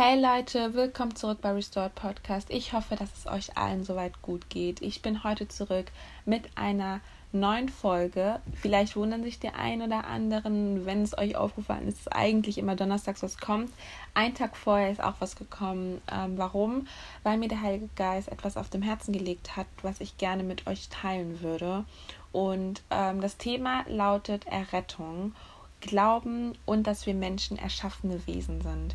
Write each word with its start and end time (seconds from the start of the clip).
Hey 0.00 0.16
Leute, 0.16 0.74
willkommen 0.74 1.16
zurück 1.16 1.38
bei 1.42 1.50
Restored 1.50 1.92
Podcast. 1.96 2.50
Ich 2.50 2.72
hoffe, 2.72 2.94
dass 2.94 3.10
es 3.18 3.26
euch 3.26 3.58
allen 3.58 3.82
soweit 3.82 4.22
gut 4.22 4.48
geht. 4.48 4.80
Ich 4.80 5.02
bin 5.02 5.24
heute 5.24 5.48
zurück 5.48 5.86
mit 6.24 6.44
einer 6.54 7.00
neuen 7.32 7.68
Folge. 7.68 8.38
Vielleicht 8.54 8.94
wundern 8.94 9.24
sich 9.24 9.40
die 9.40 9.48
einen 9.48 9.82
oder 9.82 10.06
anderen, 10.06 10.86
wenn 10.86 11.02
es 11.02 11.18
euch 11.18 11.34
aufgefallen 11.34 11.88
ist, 11.88 12.06
dass 12.06 12.12
eigentlich 12.12 12.58
immer 12.58 12.76
donnerstags 12.76 13.24
was 13.24 13.38
kommt. 13.38 13.72
Ein 14.14 14.36
Tag 14.36 14.56
vorher 14.56 14.92
ist 14.92 15.02
auch 15.02 15.16
was 15.18 15.34
gekommen. 15.34 16.00
Ähm, 16.12 16.38
warum? 16.38 16.86
Weil 17.24 17.36
mir 17.36 17.48
der 17.48 17.62
Heilige 17.62 17.88
Geist 17.96 18.28
etwas 18.28 18.56
auf 18.56 18.70
dem 18.70 18.82
Herzen 18.82 19.12
gelegt 19.12 19.56
hat, 19.56 19.66
was 19.82 20.00
ich 20.00 20.16
gerne 20.16 20.44
mit 20.44 20.68
euch 20.68 20.90
teilen 20.90 21.40
würde. 21.42 21.84
Und 22.30 22.84
ähm, 22.92 23.20
das 23.20 23.36
Thema 23.36 23.84
lautet 23.88 24.46
Errettung. 24.46 25.34
Glauben 25.80 26.56
und 26.66 26.86
dass 26.86 27.06
wir 27.06 27.14
Menschen 27.14 27.58
erschaffene 27.58 28.24
Wesen 28.28 28.60
sind. 28.60 28.94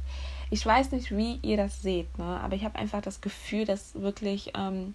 Ich 0.53 0.63
weiß 0.63 0.91
nicht, 0.91 1.09
wie 1.09 1.39
ihr 1.41 1.57
das 1.57 1.81
seht, 1.81 2.15
ne? 2.19 2.39
aber 2.43 2.55
ich 2.55 2.63
habe 2.63 2.77
einfach 2.77 3.01
das 3.01 3.21
Gefühl, 3.21 3.65
dass 3.65 3.95
wirklich 3.95 4.51
ähm, 4.55 4.93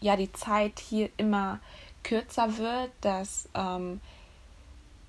ja 0.00 0.14
die 0.14 0.32
Zeit 0.32 0.78
hier 0.78 1.10
immer 1.16 1.58
kürzer 2.04 2.56
wird, 2.56 2.92
dass 3.00 3.48
ähm, 3.56 4.00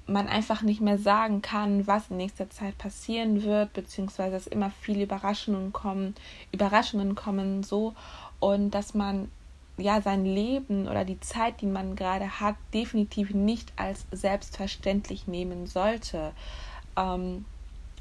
man 0.07 0.27
einfach 0.27 0.63
nicht 0.63 0.81
mehr 0.81 0.97
sagen 0.97 1.43
kann, 1.43 1.85
was 1.85 2.09
in 2.09 2.17
nächster 2.17 2.49
Zeit 2.49 2.79
passieren 2.79 3.43
wird, 3.43 3.73
beziehungsweise 3.73 4.31
dass 4.31 4.47
immer 4.47 4.71
viele 4.81 5.03
Überraschungen 5.03 5.71
kommen, 5.71 6.15
Überraschungen 6.51 7.13
kommen 7.13 7.61
so 7.61 7.93
und 8.39 8.71
dass 8.71 8.95
man 8.95 9.29
ja 9.77 10.01
sein 10.01 10.25
Leben 10.25 10.87
oder 10.87 11.05
die 11.05 11.19
Zeit, 11.19 11.61
die 11.61 11.67
man 11.67 11.95
gerade 11.95 12.39
hat, 12.39 12.55
definitiv 12.73 13.35
nicht 13.35 13.71
als 13.75 14.07
selbstverständlich 14.11 15.27
nehmen 15.27 15.67
sollte. 15.67 16.31
Ähm, 16.95 17.45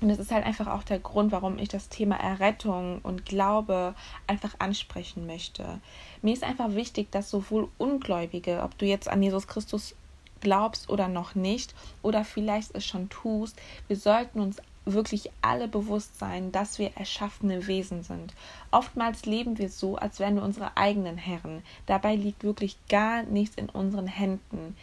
und 0.00 0.09
das 0.09 0.18
ist 0.18 0.30
halt 0.30 0.45
einfach 0.45 0.66
auch 0.66 0.82
der 0.82 0.98
Grund, 0.98 1.32
warum 1.32 1.59
ich 1.59 1.71
das 1.71 1.88
Thema 1.88 2.16
Errettung 2.16 3.01
und 3.02 3.24
Glaube 3.24 3.95
einfach 4.26 4.54
ansprechen 4.59 5.26
möchte. 5.26 5.80
Mir 6.21 6.34
ist 6.34 6.45
einfach 6.45 6.74
wichtig, 6.74 7.10
dass 7.10 7.30
sowohl 7.30 7.68
Ungläubige, 7.79 8.62
ob 8.62 8.76
du 8.76 8.84
jetzt 8.84 9.09
an 9.09 9.23
Jesus 9.23 9.46
Christus 9.46 9.95
glaubst 10.40 10.90
oder 10.90 11.09
noch 11.09 11.34
nicht, 11.34 11.74
oder 12.02 12.24
vielleicht 12.24 12.74
es 12.74 12.84
schon 12.84 13.09
tust, 13.09 13.59
wir 13.88 13.96
sollten 13.96 14.40
uns 14.40 14.59
wirklich 14.84 15.30
alle 15.43 15.66
bewusst 15.66 16.18
sein, 16.18 16.52
dass 16.52 16.78
wir 16.78 16.93
erschaffene 16.96 17.66
Wesen 17.66 18.02
sind. 18.02 18.34
Oftmals 18.71 19.24
leben 19.24 19.59
wir 19.59 19.68
so, 19.68 19.96
als 19.96 20.21
wären 20.21 20.37
wir 20.37 20.43
unsere 20.43 20.76
eigenen 20.76 21.16
Herren. 21.16 21.62
Dabei 21.87 22.15
liegt 22.15 22.45
wirklich 22.45 22.76
gar 22.88 23.23
nichts 23.24 23.56
in 23.56 23.68
unseren 23.68 24.06
Händen. 24.06 24.76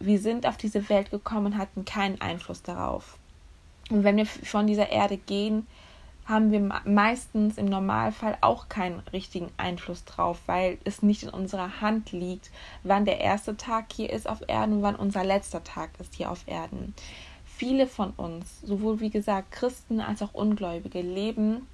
Wir 0.00 0.18
sind 0.18 0.46
auf 0.46 0.56
diese 0.56 0.88
Welt 0.88 1.10
gekommen 1.10 1.46
und 1.46 1.58
hatten 1.58 1.84
keinen 1.84 2.20
Einfluss 2.20 2.62
darauf. 2.62 3.16
Und 3.90 4.04
wenn 4.04 4.16
wir 4.16 4.26
von 4.26 4.66
dieser 4.66 4.90
Erde 4.90 5.16
gehen, 5.16 5.66
haben 6.26 6.52
wir 6.52 6.60
meistens 6.84 7.58
im 7.58 7.66
Normalfall 7.66 8.38
auch 8.40 8.68
keinen 8.68 9.00
richtigen 9.12 9.50
Einfluss 9.56 10.04
drauf, 10.04 10.38
weil 10.46 10.78
es 10.84 11.02
nicht 11.02 11.24
in 11.24 11.28
unserer 11.28 11.80
Hand 11.80 12.12
liegt, 12.12 12.50
wann 12.84 13.04
der 13.04 13.20
erste 13.20 13.56
Tag 13.56 13.92
hier 13.92 14.10
ist 14.10 14.28
auf 14.28 14.38
Erden 14.46 14.76
und 14.76 14.82
wann 14.82 14.96
unser 14.96 15.24
letzter 15.24 15.64
Tag 15.64 15.90
ist 15.98 16.14
hier 16.14 16.30
auf 16.30 16.46
Erden. 16.46 16.94
Viele 17.44 17.86
von 17.86 18.10
uns, 18.10 18.60
sowohl 18.62 19.00
wie 19.00 19.10
gesagt 19.10 19.52
Christen 19.52 20.00
als 20.00 20.22
auch 20.22 20.32
Ungläubige, 20.32 21.00
leben, 21.00 21.66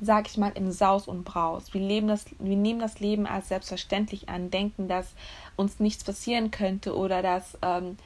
sag 0.00 0.28
ich 0.28 0.36
mal, 0.36 0.52
im 0.54 0.70
Saus 0.70 1.08
und 1.08 1.24
Braus. 1.24 1.72
Wir, 1.74 1.80
leben 1.80 2.06
das, 2.06 2.26
wir 2.38 2.56
nehmen 2.56 2.80
das 2.80 3.00
Leben 3.00 3.26
als 3.26 3.48
selbstverständlich 3.48 4.28
an, 4.28 4.50
denken, 4.50 4.88
dass 4.88 5.14
uns 5.56 5.80
nichts 5.80 6.04
passieren 6.04 6.50
könnte 6.50 6.96
oder 6.96 7.22
dass 7.22 7.58
ähm, 7.62 7.96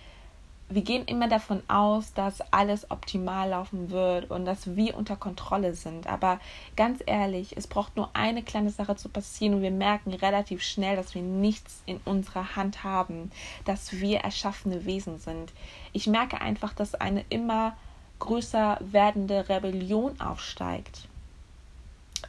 wir 0.75 0.83
gehen 0.83 1.05
immer 1.05 1.29
davon 1.29 1.63
aus, 1.69 2.15
dass 2.15 2.41
alles 2.53 2.91
optimal 2.91 3.51
laufen 3.51 3.91
wird 3.91 4.31
und 4.31 4.45
dass 4.45 4.77
wir 4.77 4.97
unter 4.97 5.17
Kontrolle 5.17 5.75
sind. 5.75 6.07
Aber 6.07 6.41
ganz 6.77 7.03
ehrlich, 7.05 7.57
es 7.57 7.67
braucht 7.67 7.97
nur 7.97 8.11
eine 8.15 8.43
kleine 8.43 8.71
Sache 8.71 8.97
zu 8.97 9.09
passieren 9.09 9.55
und 9.55 9.63
wir 9.63 9.71
merken 9.71 10.13
relativ 10.15 10.63
schnell, 10.63 10.97
dass 10.97 11.15
wir 11.15 11.23
nichts 11.23 11.83
in 11.87 12.01
unserer 12.05 12.57
Hand 12.57 12.85
haben, 12.85 13.31
dass 13.65 13.93
wir 13.93 14.21
erschaffene 14.21 14.85
Wesen 14.85 15.19
sind. 15.19 15.53
Ich 15.93 16.07
merke 16.07 16.41
einfach, 16.41 16.73
dass 16.73 16.95
eine 16.95 17.25
immer 17.29 17.77
größer 18.19 18.79
werdende 18.81 19.49
Rebellion 19.49 20.21
aufsteigt. 20.21 21.09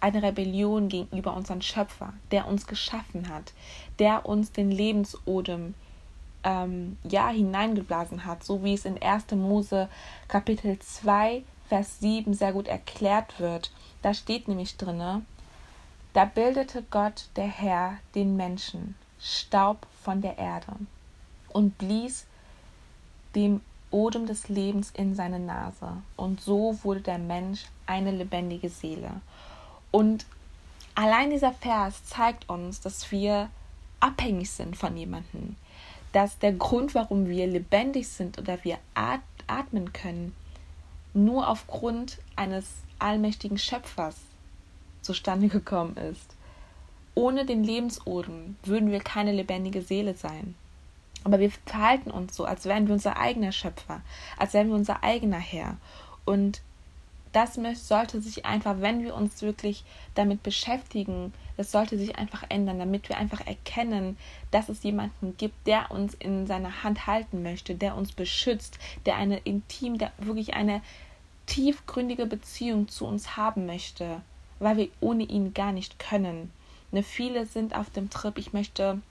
Eine 0.01 0.23
Rebellion 0.23 0.89
gegenüber 0.89 1.35
unserem 1.35 1.61
Schöpfer, 1.61 2.13
der 2.31 2.47
uns 2.47 2.67
geschaffen 2.67 3.29
hat, 3.29 3.53
der 3.99 4.25
uns 4.25 4.51
den 4.51 4.71
Lebensodem 4.71 5.75
ähm, 6.43 6.97
ja, 7.03 7.29
hineingeblasen 7.29 8.25
hat, 8.25 8.43
so 8.43 8.63
wie 8.63 8.73
es 8.73 8.85
in 8.85 9.01
1. 9.01 9.31
Mose 9.31 9.89
Kapitel 10.27 10.77
2, 10.77 11.43
Vers 11.67 11.99
7 11.99 12.33
sehr 12.33 12.53
gut 12.53 12.67
erklärt 12.67 13.39
wird. 13.39 13.71
Da 14.01 14.13
steht 14.13 14.47
nämlich 14.47 14.77
drinne, 14.77 15.23
da 16.13 16.25
bildete 16.25 16.83
Gott, 16.91 17.29
der 17.35 17.47
Herr, 17.47 17.97
den 18.13 18.35
Menschen, 18.35 18.95
Staub 19.19 19.87
von 20.03 20.21
der 20.21 20.37
Erde 20.37 20.73
und 21.49 21.77
blies 21.77 22.25
dem 23.35 23.61
Odem 23.89 24.25
des 24.25 24.49
Lebens 24.49 24.91
in 24.91 25.15
seine 25.15 25.39
Nase. 25.39 25.97
Und 26.15 26.41
so 26.41 26.77
wurde 26.83 27.01
der 27.01 27.19
Mensch 27.19 27.65
eine 27.85 28.11
lebendige 28.11 28.69
Seele. 28.69 29.21
Und 29.91 30.25
allein 30.95 31.29
dieser 31.29 31.53
Vers 31.53 32.05
zeigt 32.05 32.49
uns, 32.49 32.81
dass 32.81 33.11
wir 33.11 33.49
abhängig 33.99 34.51
sind 34.51 34.75
von 34.75 34.97
jemandem 34.97 35.55
dass 36.13 36.39
der 36.39 36.53
Grund, 36.53 36.95
warum 36.95 37.27
wir 37.27 37.45
lebendig 37.47 38.07
sind 38.07 38.37
oder 38.37 38.63
wir 38.63 38.77
atmen 38.95 39.91
können, 39.91 40.33
nur 41.13 41.49
aufgrund 41.49 42.19
eines 42.35 42.65
allmächtigen 42.99 43.57
Schöpfers 43.57 44.15
zustande 45.01 45.47
gekommen 45.49 45.97
ist. 45.97 46.35
Ohne 47.15 47.45
den 47.45 47.63
Lebensodem 47.63 48.55
würden 48.63 48.91
wir 48.91 48.99
keine 48.99 49.31
lebendige 49.31 49.81
Seele 49.81 50.15
sein. 50.15 50.55
Aber 51.23 51.39
wir 51.39 51.51
verhalten 51.65 52.11
uns 52.11 52.35
so, 52.35 52.45
als 52.45 52.65
wären 52.65 52.87
wir 52.87 52.93
unser 52.93 53.17
eigener 53.17 53.51
Schöpfer, 53.51 54.01
als 54.37 54.53
wären 54.53 54.69
wir 54.69 54.75
unser 54.75 55.03
eigener 55.03 55.37
Herr. 55.37 55.77
Und 56.25 56.61
das 57.33 57.59
sollte 57.87 58.21
sich 58.21 58.45
einfach, 58.45 58.75
wenn 58.79 59.03
wir 59.03 59.15
uns 59.15 59.41
wirklich 59.41 59.83
damit 60.15 60.43
beschäftigen, 60.43 61.33
das 61.57 61.71
sollte 61.71 61.97
sich 61.97 62.15
einfach 62.15 62.43
ändern, 62.49 62.79
damit 62.79 63.09
wir 63.09 63.17
einfach 63.17 63.45
erkennen, 63.45 64.17
dass 64.51 64.69
es 64.69 64.83
jemanden 64.83 65.35
gibt, 65.37 65.67
der 65.67 65.91
uns 65.91 66.13
in 66.13 66.47
seiner 66.47 66.83
Hand 66.83 67.07
halten 67.07 67.43
möchte, 67.43 67.75
der 67.75 67.95
uns 67.95 68.11
beschützt, 68.11 68.77
der 69.05 69.15
eine 69.15 69.39
intim, 69.39 69.97
der 69.97 70.11
wirklich 70.19 70.53
eine 70.53 70.81
tiefgründige 71.47 72.25
Beziehung 72.25 72.87
zu 72.87 73.05
uns 73.05 73.35
haben 73.35 73.65
möchte, 73.65 74.21
weil 74.59 74.77
wir 74.77 74.89
ohne 75.01 75.23
ihn 75.23 75.53
gar 75.53 75.71
nicht 75.71 75.99
können. 75.99 76.51
Ne, 76.91 77.03
viele 77.03 77.45
sind 77.47 77.75
auf 77.75 77.89
dem 77.89 78.09
Trip, 78.09 78.37
ich 78.37 78.53
möchte 78.53 79.01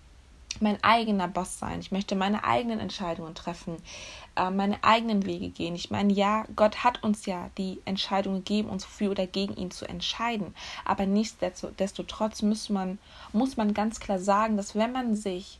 mein 0.60 0.82
eigener 0.82 1.28
Boss 1.28 1.58
sein. 1.58 1.80
Ich 1.80 1.92
möchte 1.92 2.14
meine 2.14 2.44
eigenen 2.44 2.80
Entscheidungen 2.80 3.34
treffen, 3.34 3.76
äh, 4.36 4.50
meine 4.50 4.82
eigenen 4.82 5.24
Wege 5.24 5.48
gehen. 5.48 5.74
Ich 5.74 5.90
meine, 5.90 6.12
ja, 6.12 6.44
Gott 6.56 6.84
hat 6.84 7.02
uns 7.02 7.26
ja 7.26 7.50
die 7.58 7.80
Entscheidung 7.84 8.36
gegeben, 8.36 8.68
uns 8.68 8.84
für 8.84 9.10
oder 9.10 9.26
gegen 9.26 9.56
ihn 9.56 9.70
zu 9.70 9.86
entscheiden. 9.88 10.54
Aber 10.84 11.06
nichtsdestotrotz 11.06 12.42
muss 12.42 12.68
man, 12.68 12.98
muss 13.32 13.56
man 13.56 13.74
ganz 13.74 14.00
klar 14.00 14.18
sagen, 14.18 14.56
dass 14.56 14.74
wenn 14.74 14.92
man 14.92 15.16
sich 15.16 15.58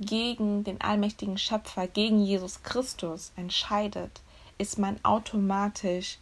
gegen 0.00 0.64
den 0.64 0.80
allmächtigen 0.80 1.36
Schöpfer, 1.36 1.86
gegen 1.86 2.20
Jesus 2.24 2.62
Christus 2.62 3.32
entscheidet, 3.36 4.22
ist 4.58 4.78
man 4.78 4.98
automatisch 5.02 6.18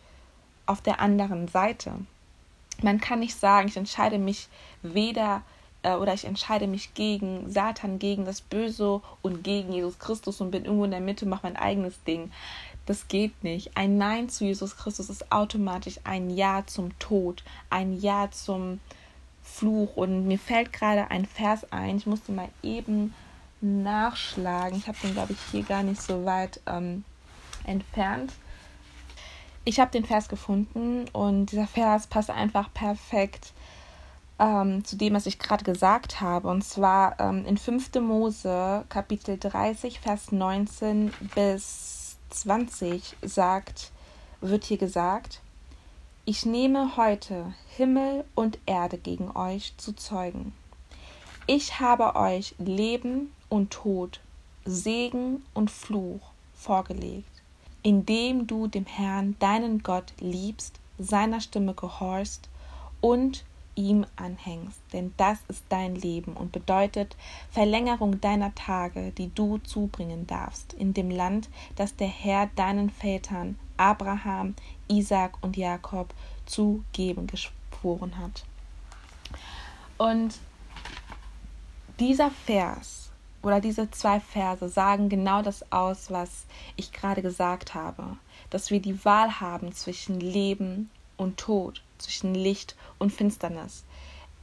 auf 0.66 0.80
der 0.80 1.00
anderen 1.00 1.48
Seite. 1.48 1.92
Man 2.82 3.00
kann 3.00 3.20
nicht 3.20 3.38
sagen, 3.38 3.68
ich 3.68 3.76
entscheide 3.76 4.18
mich 4.18 4.48
weder 4.82 5.42
äh, 5.82 5.94
oder 5.94 6.14
ich 6.14 6.24
entscheide 6.24 6.66
mich 6.66 6.94
gegen 6.94 7.50
Satan, 7.50 7.98
gegen 7.98 8.24
das 8.24 8.40
Böse 8.40 9.00
und 9.22 9.42
gegen 9.44 9.72
Jesus 9.72 9.98
Christus 9.98 10.40
und 10.40 10.50
bin 10.50 10.64
irgendwo 10.64 10.84
in 10.84 10.90
der 10.90 11.00
Mitte, 11.00 11.26
mache 11.26 11.44
mein 11.44 11.56
eigenes 11.56 12.02
Ding. 12.04 12.30
Das 12.86 13.08
geht 13.08 13.44
nicht. 13.44 13.76
Ein 13.76 13.98
Nein 13.98 14.28
zu 14.28 14.44
Jesus 14.44 14.76
Christus 14.76 15.10
ist 15.10 15.30
automatisch 15.30 16.00
ein 16.04 16.30
Ja 16.30 16.64
zum 16.66 16.98
Tod, 16.98 17.44
ein 17.68 18.00
Ja 18.00 18.30
zum 18.30 18.80
Fluch. 19.42 19.96
Und 19.96 20.26
mir 20.26 20.38
fällt 20.38 20.72
gerade 20.72 21.10
ein 21.10 21.26
Vers 21.26 21.70
ein. 21.70 21.98
Ich 21.98 22.06
musste 22.06 22.32
mal 22.32 22.48
eben 22.62 23.14
nachschlagen. 23.60 24.78
Ich 24.78 24.88
habe 24.88 24.98
den, 25.02 25.12
glaube 25.12 25.34
ich, 25.34 25.38
hier 25.50 25.64
gar 25.64 25.82
nicht 25.82 26.00
so 26.00 26.24
weit 26.24 26.60
ähm, 26.66 27.04
entfernt. 27.64 28.32
Ich 29.64 29.80
habe 29.80 29.90
den 29.90 30.06
Vers 30.06 30.28
gefunden 30.28 31.06
und 31.12 31.52
dieser 31.52 31.66
Vers 31.66 32.06
passt 32.06 32.30
einfach 32.30 32.72
perfekt 32.72 33.52
ähm, 34.38 34.84
zu 34.84 34.96
dem, 34.96 35.14
was 35.14 35.26
ich 35.26 35.38
gerade 35.38 35.64
gesagt 35.64 36.20
habe. 36.20 36.48
Und 36.48 36.62
zwar 36.62 37.18
ähm, 37.20 37.44
in 37.46 37.58
5. 37.58 37.94
Mose, 38.00 38.84
Kapitel 38.88 39.38
30, 39.38 40.00
Vers 40.00 40.32
19 40.32 41.12
bis 41.34 42.16
20 42.30 43.16
sagt, 43.22 43.90
wird 44.40 44.64
hier 44.64 44.78
gesagt, 44.78 45.40
ich 46.24 46.44
nehme 46.44 46.96
heute 46.96 47.54
Himmel 47.76 48.24
und 48.34 48.58
Erde 48.66 48.98
gegen 48.98 49.34
euch 49.34 49.72
zu 49.78 49.94
Zeugen. 49.94 50.52
Ich 51.46 51.80
habe 51.80 52.14
euch 52.16 52.54
Leben 52.58 53.32
und 53.48 53.70
Tod, 53.70 54.20
Segen 54.66 55.42
und 55.54 55.70
Fluch 55.70 56.20
vorgelegt, 56.54 57.30
indem 57.82 58.46
du 58.46 58.66
dem 58.66 58.84
Herrn, 58.84 59.36
deinen 59.38 59.82
Gott, 59.82 60.12
liebst 60.20 60.74
seiner 60.98 61.40
Stimme 61.40 61.72
gehorchst 61.72 62.50
und 63.00 63.44
ihm 63.78 64.04
anhängst, 64.16 64.80
denn 64.92 65.14
das 65.16 65.38
ist 65.46 65.64
dein 65.68 65.94
Leben 65.94 66.32
und 66.32 66.50
bedeutet 66.50 67.16
Verlängerung 67.50 68.20
deiner 68.20 68.52
Tage, 68.56 69.12
die 69.12 69.32
du 69.32 69.58
zubringen 69.58 70.26
darfst, 70.26 70.72
in 70.72 70.92
dem 70.92 71.10
Land, 71.10 71.48
das 71.76 71.94
der 71.94 72.08
Herr 72.08 72.50
deinen 72.56 72.90
Vätern 72.90 73.56
Abraham, 73.76 74.56
Isaac 74.88 75.38
und 75.42 75.56
Jakob 75.56 76.12
zu 76.44 76.82
geben 76.92 77.28
geschworen 77.28 78.18
hat. 78.18 78.44
Und 79.96 80.34
dieser 82.00 82.32
Vers 82.32 83.10
oder 83.42 83.60
diese 83.60 83.88
zwei 83.92 84.18
Verse 84.18 84.68
sagen 84.68 85.08
genau 85.08 85.42
das 85.42 85.70
aus, 85.70 86.10
was 86.10 86.46
ich 86.74 86.92
gerade 86.92 87.22
gesagt 87.22 87.74
habe, 87.74 88.16
dass 88.50 88.72
wir 88.72 88.80
die 88.80 89.04
Wahl 89.04 89.40
haben 89.40 89.72
zwischen 89.72 90.18
Leben 90.18 90.90
und 91.16 91.36
Tod, 91.36 91.82
zwischen 91.98 92.34
Licht 92.34 92.76
und 92.98 93.12
Finsternis. 93.12 93.84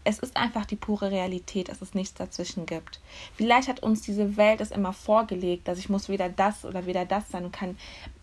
Es 0.07 0.19
ist 0.19 0.37
einfach 0.37 0.65
die 0.65 0.75
pure 0.75 1.09
Realität, 1.09 1.69
dass 1.69 1.81
es 1.81 1.95
nichts 1.95 2.13
dazwischen 2.13 2.67
gibt. 2.67 2.99
Vielleicht 3.35 3.67
hat 3.67 3.81
uns 3.81 4.03
diese 4.03 4.37
Welt 4.37 4.61
es 4.61 4.69
immer 4.69 4.93
vorgelegt, 4.93 5.67
dass 5.67 5.79
ich 5.79 5.89
muss 5.89 6.09
weder 6.09 6.29
das 6.29 6.63
oder 6.63 6.85
weder 6.85 7.05
das 7.05 7.29
sein 7.31 7.45
und 7.45 7.51
kann 7.51 7.75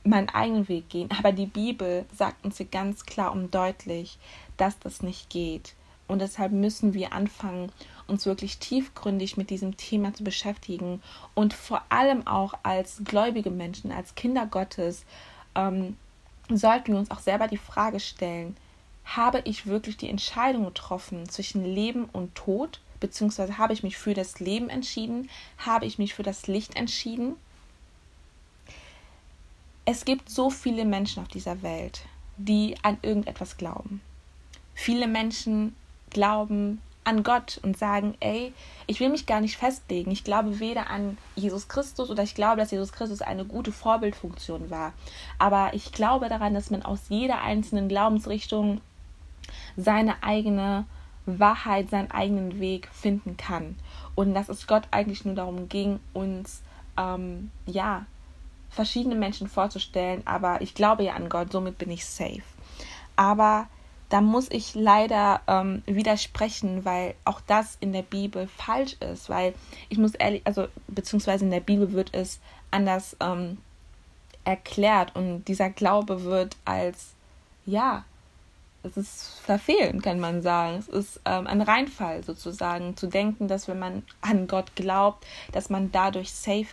meinen 0.05 0.29
eigenen 0.29 0.69
Weg 0.69 0.89
gehen. 0.91 1.11
Aber 1.19 1.33
die 1.33 1.47
Bibel 1.47 2.05
sagt 2.17 2.45
uns 2.45 2.59
hier 2.59 2.67
ganz 2.67 3.05
klar 3.05 3.33
und 3.33 3.53
deutlich, 3.53 4.19
dass 4.57 4.79
das 4.79 5.03
nicht 5.03 5.29
geht. 5.29 5.75
Und 6.07 6.21
deshalb 6.21 6.53
müssen 6.53 6.95
wir 6.95 7.13
anfangen, 7.13 7.73
uns 8.07 8.27
wirklich 8.27 8.59
tiefgründig 8.59 9.37
mit 9.37 9.51
diesem 9.51 9.77
Thema 9.77 10.13
zu 10.13 10.25
beschäftigen 10.25 11.03
und 11.35 11.55
vor 11.55 11.83
allem 11.89 12.27
auch 12.27 12.55
als 12.63 13.03
gläubige 13.05 13.51
Menschen, 13.51 13.91
als 13.91 14.15
Kinder 14.15 14.47
Gottes, 14.47 15.05
ähm, 15.55 15.97
sollten 16.49 16.93
wir 16.93 16.99
uns 16.99 17.11
auch 17.11 17.21
selber 17.21 17.49
die 17.49 17.57
Frage 17.57 18.01
stellen, 18.01 18.57
habe 19.17 19.43
ich 19.45 19.67
wirklich 19.67 19.97
die 19.97 20.09
Entscheidung 20.09 20.65
getroffen 20.65 21.29
zwischen 21.29 21.65
Leben 21.65 22.07
und 22.07 22.35
Tod, 22.35 22.81
beziehungsweise 23.01 23.59
habe 23.59 23.73
ich 23.73 23.83
mich 23.83 23.97
für 23.97 24.15
das 24.15 24.41
Leben 24.41 24.69
entschieden, 24.69 25.29
habe 25.59 25.87
ich 25.87 25.99
mich 25.99 26.15
für 26.15 26.23
das 26.23 26.47
Licht 26.47 26.77
entschieden? 26.77 27.37
Es 29.85 30.05
gibt 30.05 30.31
so 30.31 30.51
viele 30.51 30.85
Menschen 30.85 31.23
auf 31.23 31.29
dieser 31.29 31.63
Welt, 31.63 32.03
die 32.37 32.77
an 32.83 32.99
irgendetwas 33.03 33.57
glauben. 33.57 34.01
Viele 34.75 35.09
Menschen 35.09 35.75
glauben 36.11 36.81
an 37.05 37.25
Gott 37.25 37.59
und 37.63 37.77
sagen, 37.77 38.15
ey, 38.21 38.53
ich 38.87 39.01
will 39.01 39.09
mich 39.09 39.27
gar 39.27 39.41
nicht 39.41 39.57
festlegen. 39.57 40.13
Ich 40.13 40.23
glaube 40.23 40.61
weder 40.61 40.89
an 40.89 41.19
Jesus 41.35 41.69
Christus 41.69 42.11
oder 42.11 42.23
ich 42.23 42.35
glaube, 42.35 42.59
dass 42.59 42.71
Jesus 42.71 42.93
Christus 42.93 43.23
eine 43.23 43.45
gute 43.45 43.73
Vorbildfunktion 43.73 44.71
war. 44.71 44.93
Aber 45.39 45.75
ich 45.75 45.91
glaube 45.91 46.29
daran, 46.29 46.55
dass 46.55 46.71
man 46.71 46.83
aus 46.83 47.01
jeder 47.09 47.43
einzelnen 47.43 47.89
Glaubensrichtung 47.89 48.81
seine 49.77 50.23
eigene 50.23 50.85
Wahrheit, 51.27 51.91
seinen 51.91 52.11
eigenen 52.11 52.61
Weg 52.61 52.89
finden 52.93 53.37
kann. 53.37 53.77
Und 54.15 54.35
dass 54.35 54.49
es 54.49 54.67
Gott 54.67 54.85
eigentlich 54.91 55.25
nur 55.25 55.35
darum 55.35 55.69
ging, 55.69 56.01
uns, 56.13 56.63
ähm, 56.99 57.51
ja, 57.67 58.07
verschiedene 58.71 59.15
Menschen 59.15 59.49
vorzustellen. 59.49 60.23
Aber 60.27 60.61
ich 60.61 60.75
glaube 60.75 61.05
ja 61.05 61.15
an 61.15 61.29
Gott, 61.29 61.53
somit 61.53 61.79
bin 61.79 61.91
ich 61.91 62.05
safe. 62.05 62.43
Aber 63.17 63.69
da 64.09 64.21
muss 64.21 64.51
ich 64.51 64.75
leider 64.75 65.41
ähm, 65.47 65.83
widersprechen, 65.87 66.85
weil 66.85 67.15
auch 67.25 67.41
das 67.41 67.79
in 67.81 67.93
der 67.93 68.03
Bibel 68.03 68.47
falsch 68.47 68.95
ist, 69.01 69.31
weil 69.31 69.55
ich 69.89 69.97
muss 69.97 70.15
ehrlich, 70.15 70.43
also 70.45 70.67
beziehungsweise 70.89 71.45
in 71.47 71.51
der 71.51 71.61
Bibel 71.61 71.93
wird 71.93 72.13
es 72.13 72.41
anders 72.71 73.17
ähm, 73.21 73.59
erklärt 74.45 75.17
und 75.17 75.45
dieser 75.45 75.71
Glaube 75.71 76.25
wird 76.25 76.57
als, 76.67 77.15
ja, 77.65 78.05
es 78.83 78.97
ist 78.97 79.41
verfehlen, 79.41 80.03
kann 80.03 80.19
man 80.19 80.43
sagen. 80.43 80.79
Es 80.79 80.89
ist 80.89 81.21
ähm, 81.25 81.47
ein 81.47 81.63
Reinfall 81.63 82.25
sozusagen, 82.25 82.97
zu 82.97 83.07
denken, 83.07 83.49
dass 83.49 83.69
wenn 83.69 83.79
man 83.79 84.03
an 84.21 84.49
Gott 84.49 84.75
glaubt, 84.75 85.25
dass 85.53 85.71
man 85.71 85.93
dadurch 85.93 86.33
safe 86.33 86.67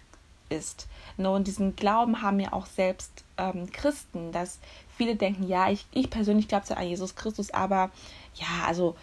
ist. 0.50 0.88
Und 1.18 1.48
diesen 1.48 1.76
Glauben 1.76 2.22
haben 2.22 2.40
ja 2.40 2.54
auch 2.54 2.66
selbst 2.66 3.24
ähm, 3.38 3.72
Christen, 3.72 4.32
dass 4.32 4.60
viele 4.96 5.16
denken, 5.16 5.48
ja, 5.48 5.70
ich, 5.70 5.86
ich 5.92 6.10
persönlich 6.10 6.48
glaube 6.48 6.66
zwar 6.66 6.78
an 6.78 6.88
Jesus 6.88 7.16
Christus, 7.16 7.52
aber 7.52 7.92
ja, 8.36 8.66
also 8.66 8.96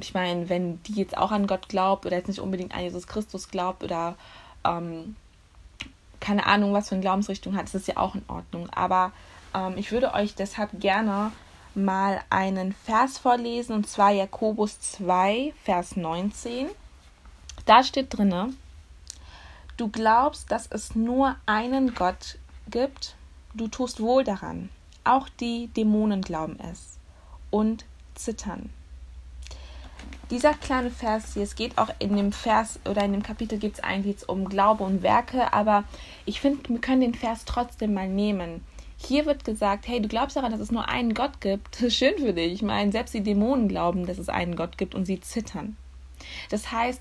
ich 0.00 0.14
meine, 0.14 0.48
wenn 0.48 0.82
die 0.84 0.94
jetzt 0.94 1.16
auch 1.16 1.32
an 1.32 1.46
Gott 1.46 1.68
glaubt 1.68 2.06
oder 2.06 2.16
jetzt 2.16 2.28
nicht 2.28 2.40
unbedingt 2.40 2.74
an 2.74 2.82
Jesus 2.82 3.06
Christus 3.06 3.48
glaubt 3.48 3.84
oder 3.84 4.16
ähm, 4.64 5.16
keine 6.20 6.46
Ahnung, 6.46 6.72
was 6.72 6.88
für 6.88 6.94
eine 6.94 7.02
Glaubensrichtung 7.02 7.56
hat, 7.56 7.66
ist 7.66 7.74
das 7.74 7.86
ja 7.86 7.96
auch 7.96 8.14
in 8.14 8.22
Ordnung. 8.28 8.70
Aber 8.70 9.12
ähm, 9.54 9.74
ich 9.76 9.92
würde 9.92 10.14
euch 10.14 10.34
deshalb 10.34 10.80
gerne 10.80 11.32
mal 11.74 12.20
einen 12.30 12.72
Vers 12.72 13.18
vorlesen, 13.18 13.74
und 13.74 13.88
zwar 13.88 14.10
Jakobus 14.10 14.80
2, 14.80 15.52
Vers 15.64 15.96
19. 15.96 16.68
Da 17.66 17.84
steht 17.84 18.16
drinne, 18.16 18.52
du 19.76 19.88
glaubst, 19.88 20.50
dass 20.50 20.66
es 20.66 20.94
nur 20.94 21.36
einen 21.46 21.94
Gott 21.94 22.38
gibt, 22.70 23.14
du 23.54 23.68
tust 23.68 24.00
wohl 24.00 24.24
daran. 24.24 24.70
Auch 25.04 25.28
die 25.28 25.68
Dämonen 25.68 26.22
glauben 26.22 26.58
es 26.60 26.98
und 27.50 27.84
zittern. 28.14 28.70
Dieser 30.30 30.54
kleine 30.54 30.90
Vers 30.90 31.34
hier, 31.34 31.42
es 31.42 31.56
geht 31.56 31.76
auch 31.76 31.90
in 31.98 32.16
dem 32.16 32.30
Vers 32.30 32.78
oder 32.88 33.02
in 33.04 33.12
dem 33.12 33.22
Kapitel 33.22 33.58
geht 33.58 33.74
es 33.74 33.80
eigentlich 33.82 34.28
um 34.28 34.48
Glaube 34.48 34.84
und 34.84 35.02
Werke, 35.02 35.52
aber 35.52 35.84
ich 36.24 36.40
finde, 36.40 36.68
wir 36.68 36.80
können 36.80 37.00
den 37.00 37.14
Vers 37.14 37.44
trotzdem 37.44 37.94
mal 37.94 38.08
nehmen. 38.08 38.64
Hier 39.02 39.24
wird 39.26 39.44
gesagt, 39.44 39.88
hey, 39.88 40.00
du 40.00 40.08
glaubst 40.08 40.36
daran, 40.36 40.52
dass 40.52 40.60
es 40.60 40.70
nur 40.70 40.88
einen 40.88 41.14
Gott 41.14 41.40
gibt. 41.40 41.76
Das 41.76 41.82
ist 41.88 41.96
schön 41.96 42.18
für 42.18 42.32
dich. 42.32 42.52
Ich 42.52 42.62
meine, 42.62 42.92
selbst 42.92 43.14
die 43.14 43.22
Dämonen 43.22 43.68
glauben, 43.68 44.06
dass 44.06 44.18
es 44.18 44.28
einen 44.28 44.56
Gott 44.56 44.78
gibt 44.78 44.94
und 44.94 45.06
sie 45.06 45.20
zittern. 45.20 45.76
Das 46.50 46.70
heißt, 46.70 47.00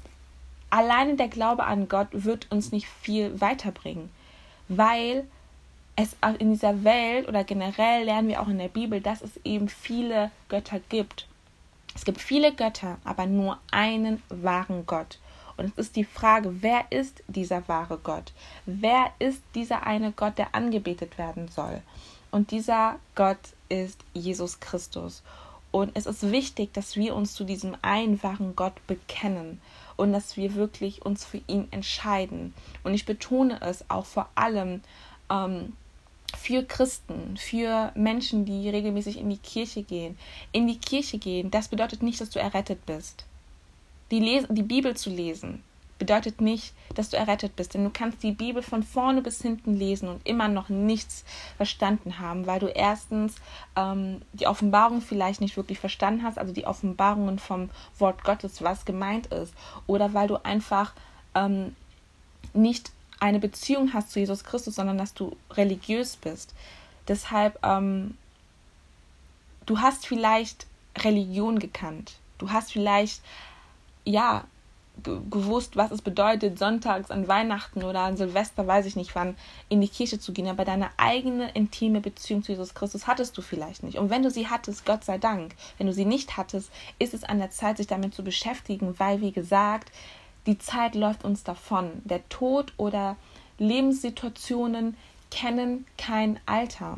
alleine 0.70 1.16
der 1.16 1.28
Glaube 1.28 1.66
an 1.66 1.90
Gott 1.90 2.08
wird 2.12 2.48
uns 2.52 2.72
nicht 2.72 2.88
viel 2.88 3.40
weiterbringen, 3.42 4.10
weil 4.70 5.28
es 5.96 6.16
in 6.40 6.52
dieser 6.52 6.86
Welt 6.86 7.28
oder 7.28 7.44
generell 7.44 8.06
lernen 8.06 8.30
wir 8.30 8.42
auch 8.42 8.48
in 8.48 8.58
der 8.58 8.70
Bibel, 8.70 9.02
dass 9.02 9.22
es 9.22 9.32
eben 9.44 9.68
viele 9.68 10.32
Götter 10.48 10.80
gibt. 10.88 11.28
Es 11.94 12.06
gibt 12.06 12.22
viele 12.22 12.54
Götter, 12.54 12.98
aber 13.04 13.26
nur 13.26 13.60
einen 13.72 14.24
wahren 14.30 14.86
Gott. 14.86 15.20
Und 15.60 15.74
es 15.76 15.88
ist 15.88 15.98
die 15.98 16.06
Frage, 16.06 16.62
wer 16.62 16.90
ist 16.90 17.22
dieser 17.28 17.68
wahre 17.68 17.98
Gott? 17.98 18.32
Wer 18.66 19.12
ist 19.20 19.42
dieser 19.56 19.86
eine 19.86 20.14
Gott, 20.14 20.38
der 20.38 20.56
angebetet 20.56 21.18
werden 21.18 21.50
soll? 21.50 21.82
Und 22.32 22.52
dieser 22.52 22.98
Gott 23.14 23.38
ist 23.68 24.00
Jesus 24.14 24.62
Christus. 24.62 25.22
Und 25.72 25.92
es 25.96 26.06
ist 26.06 26.32
wichtig, 26.32 26.74
dass 26.74 26.96
wir 26.96 27.14
uns 27.14 27.34
zu 27.34 27.44
diesem 27.44 27.76
einen 27.82 28.24
wahren 28.24 28.56
Gott 28.56 28.74
bekennen 28.88 29.60
und 29.98 30.14
dass 30.14 30.38
wir 30.38 30.56
wirklich 30.56 31.06
uns 31.06 31.26
für 31.26 31.42
ihn 31.48 31.68
entscheiden. 31.72 32.54
Und 32.86 32.94
ich 32.94 33.06
betone 33.06 33.60
es 33.62 33.84
auch 33.90 34.06
vor 34.06 34.30
allem 34.36 34.82
ähm, 35.30 35.74
für 36.38 36.64
Christen, 36.64 37.36
für 37.36 37.92
Menschen, 37.96 38.46
die 38.46 38.70
regelmäßig 38.70 39.20
in 39.20 39.30
die 39.30 39.38
Kirche 39.38 39.84
gehen. 39.84 40.18
In 40.54 40.68
die 40.68 40.80
Kirche 40.80 41.18
gehen, 41.18 41.52
das 41.52 41.68
bedeutet 41.68 42.02
nicht, 42.02 42.22
dass 42.22 42.30
du 42.30 42.40
errettet 42.40 42.86
bist. 42.86 43.26
Die, 44.12 44.20
Les 44.20 44.46
die 44.50 44.64
Bibel 44.64 44.96
zu 44.96 45.10
lesen 45.10 45.64
bedeutet 46.00 46.40
nicht, 46.40 46.74
dass 46.96 47.10
du 47.10 47.18
errettet 47.18 47.56
bist, 47.58 47.74
denn 47.74 47.84
du 47.84 47.90
kannst 47.90 48.24
die 48.24 48.32
Bibel 48.32 48.64
von 48.64 48.84
vorne 48.84 49.22
bis 49.22 49.42
hinten 49.42 49.76
lesen 49.76 50.08
und 50.08 50.26
immer 50.26 50.48
noch 50.48 50.70
nichts 50.70 51.26
verstanden 51.58 52.20
haben, 52.20 52.48
weil 52.48 52.60
du 52.60 52.68
erstens 52.68 53.36
ähm, 53.76 54.22
die 54.32 54.48
Offenbarung 54.48 55.02
vielleicht 55.02 55.42
nicht 55.42 55.58
wirklich 55.58 55.78
verstanden 55.78 56.24
hast, 56.24 56.40
also 56.40 56.54
die 56.54 56.66
Offenbarungen 56.66 57.38
vom 57.38 57.70
Wort 57.98 58.24
Gottes, 58.24 58.64
was 58.64 58.86
gemeint 58.86 59.28
ist, 59.28 59.54
oder 59.88 60.14
weil 60.14 60.30
du 60.30 60.44
einfach 60.44 60.94
ähm, 61.36 61.76
nicht 62.54 62.92
eine 63.20 63.40
Beziehung 63.40 63.94
hast 63.94 64.12
zu 64.12 64.20
Jesus 64.20 64.46
Christus, 64.46 64.76
sondern 64.76 64.98
dass 64.98 65.14
du 65.14 65.36
religiös 65.52 66.16
bist. 66.16 66.56
Deshalb, 67.08 67.60
ähm, 67.64 68.18
du 69.66 69.80
hast 69.80 70.08
vielleicht 70.08 70.66
Religion 70.98 71.60
gekannt. 71.60 72.14
Du 72.38 72.52
hast 72.52 72.72
vielleicht, 72.72 73.22
ja, 74.10 74.46
gewusst, 75.30 75.78
was 75.78 75.92
es 75.92 76.02
bedeutet, 76.02 76.60
sonntags 76.60 77.10
an 77.10 77.28
Weihnachten 77.28 77.84
oder 77.84 78.02
an 78.02 78.18
Silvester, 78.18 78.68
weiß 78.68 78.86
ich 78.86 78.96
nicht 78.96 79.16
wann, 79.16 79.38
in 79.70 79.80
die 79.80 79.88
Kirche 79.88 80.20
zu 80.20 80.34
gehen. 80.34 80.48
Aber 80.48 80.66
deine 80.66 80.90
eigene 80.98 81.52
intime 81.52 82.02
Beziehung 82.02 82.44
zu 82.44 82.52
Jesus 82.52 82.74
Christus 82.74 83.08
hattest 83.08 83.38
du 83.38 83.42
vielleicht 83.42 83.84
nicht. 83.84 83.98
Und 83.98 84.10
wenn 84.10 84.24
du 84.24 84.30
sie 84.30 84.48
hattest, 84.48 84.86
Gott 84.86 85.06
sei 85.06 85.18
Dank. 85.18 85.56
Wenn 85.78 85.88
du 85.88 85.94
sie 85.94 86.06
nicht 86.06 86.38
hattest, 86.38 86.72
ist 86.98 87.14
es 87.14 87.24
an 87.24 87.40
der 87.40 87.52
Zeit, 87.52 87.78
sich 87.78 87.88
damit 87.88 88.14
zu 88.14 88.24
beschäftigen, 88.24 88.96
weil, 89.00 89.22
wie 89.22 89.32
gesagt, 89.32 89.92
die 90.46 90.58
Zeit 90.58 90.96
läuft 90.96 91.24
uns 91.24 91.44
davon. 91.44 92.02
Der 92.04 92.28
Tod 92.28 92.74
oder 92.78 93.16
Lebenssituationen 93.58 94.98
kennen 95.32 95.86
kein 95.98 96.40
Alter. 96.46 96.98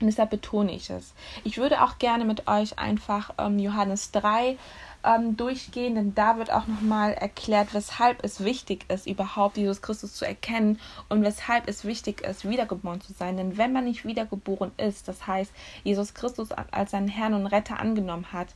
Und 0.00 0.06
deshalb 0.06 0.30
betone 0.30 0.72
ich 0.72 0.88
es. 0.88 1.12
Ich 1.44 1.58
würde 1.58 1.82
auch 1.82 1.98
gerne 1.98 2.24
mit 2.24 2.48
euch 2.48 2.78
einfach 2.78 3.34
ähm, 3.38 3.58
Johannes 3.58 4.12
3 4.12 4.56
ähm, 5.04 5.36
durchgehen, 5.36 5.94
denn 5.94 6.14
da 6.14 6.38
wird 6.38 6.50
auch 6.50 6.66
nochmal 6.66 7.12
erklärt, 7.12 7.72
weshalb 7.72 8.22
es 8.24 8.44
wichtig 8.44 8.84
ist, 8.88 9.06
überhaupt 9.06 9.56
Jesus 9.56 9.82
Christus 9.82 10.14
zu 10.14 10.24
erkennen 10.24 10.78
und 11.08 11.22
weshalb 11.22 11.68
es 11.68 11.84
wichtig 11.84 12.22
ist, 12.22 12.48
wiedergeboren 12.48 13.00
zu 13.00 13.12
sein. 13.12 13.36
Denn 13.36 13.56
wenn 13.56 13.72
man 13.72 13.84
nicht 13.84 14.04
wiedergeboren 14.04 14.72
ist, 14.76 15.08
das 15.08 15.26
heißt, 15.26 15.52
Jesus 15.84 16.14
Christus 16.14 16.50
als 16.52 16.90
seinen 16.90 17.08
Herrn 17.08 17.34
und 17.34 17.46
Retter 17.46 17.78
angenommen 17.78 18.32
hat, 18.32 18.48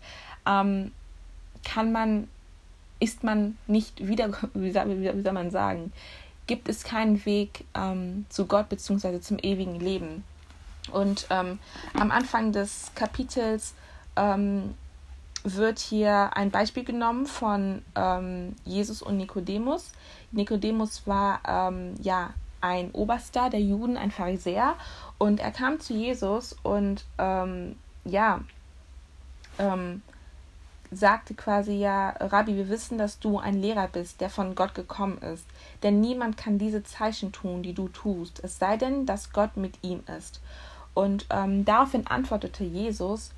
ähm, 0.47 0.93
kann 1.65 1.93
man, 1.93 2.29
ist 3.01 3.25
man 3.25 3.57
nicht 3.67 4.07
wieder, 4.07 4.31
wie 4.55 4.71
soll, 4.71 5.03
wie 5.03 5.23
soll 5.23 5.33
man 5.33 5.51
sagen, 5.51 5.93
gibt 6.47 6.69
es 6.69 6.85
keinen 6.85 7.25
Weg 7.25 7.65
ähm, 7.75 8.27
zu 8.29 8.47
Gott 8.47 8.69
bzw. 8.69 9.21
zum 9.21 9.39
ewigen 9.39 9.81
Leben. 9.81 10.25
Und 10.93 11.27
ähm, 11.31 11.59
am 11.99 12.11
Anfang 12.11 12.53
des 12.53 12.93
Kapitels 12.95 13.75
ähm, 14.17 14.75
wird 15.45 15.79
hier 15.79 16.37
ein 16.37 16.51
Beispiel 16.51 16.85
genommen 16.85 17.27
von 17.27 17.83
ähm, 17.95 18.57
Jesus 18.65 19.03
und 19.03 19.17
Nikodemus. 19.17 19.93
Nikodemus 20.33 21.07
war 21.07 21.41
ähm, 21.47 21.95
ja 22.01 22.31
ein 22.61 22.91
Oberster 22.93 23.51
der 23.51 23.61
Juden, 23.61 23.99
ein 23.99 24.11
Pharisäer, 24.11 24.75
und 25.19 25.39
er 25.39 25.51
kam 25.51 25.81
zu 25.81 25.93
Jesus 25.93 26.57
und 26.63 27.05
ähm, 27.19 27.77
ja 28.05 28.41
ähm, 29.59 30.03
sagte 30.91 31.35
quasi 31.35 31.73
ja, 31.73 32.11
Rabbi, 32.21 32.57
wir 32.57 32.69
wissen, 32.69 32.99
dass 32.99 33.19
du 33.19 33.39
ein 33.39 33.61
Lehrer 33.61 33.89
bist, 33.89 34.21
der 34.21 34.31
von 34.31 34.55
Gott 34.55 34.75
gekommen 34.75 35.19
ist, 35.19 35.47
denn 35.83 36.01
niemand 36.01 36.37
kann 36.37 36.59
diese 36.59 36.83
Zeichen 36.83 37.33
tun, 37.33 37.63
die 37.63 37.75
du 37.75 37.89
tust, 37.89 38.41
es 38.43 38.59
sei 38.59 38.77
denn, 38.77 39.05
dass 39.05 39.33
Gott 39.33 39.57
mit 39.57 39.75
ihm 39.83 40.03
ist. 40.19 40.41
Und 40.95 41.27
ähm, 41.31 41.65
daraufhin 41.65 42.07
antwortete 42.07 42.65
Jesus, 42.65 43.33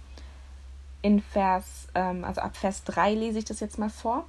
in 1.02 1.22
Vers, 1.22 1.88
ähm, 1.94 2.24
also 2.24 2.40
ab 2.40 2.56
Vers 2.56 2.84
3 2.84 3.14
lese 3.14 3.38
ich 3.38 3.44
das 3.44 3.60
jetzt 3.60 3.78
mal 3.78 3.90
vor. 3.90 4.26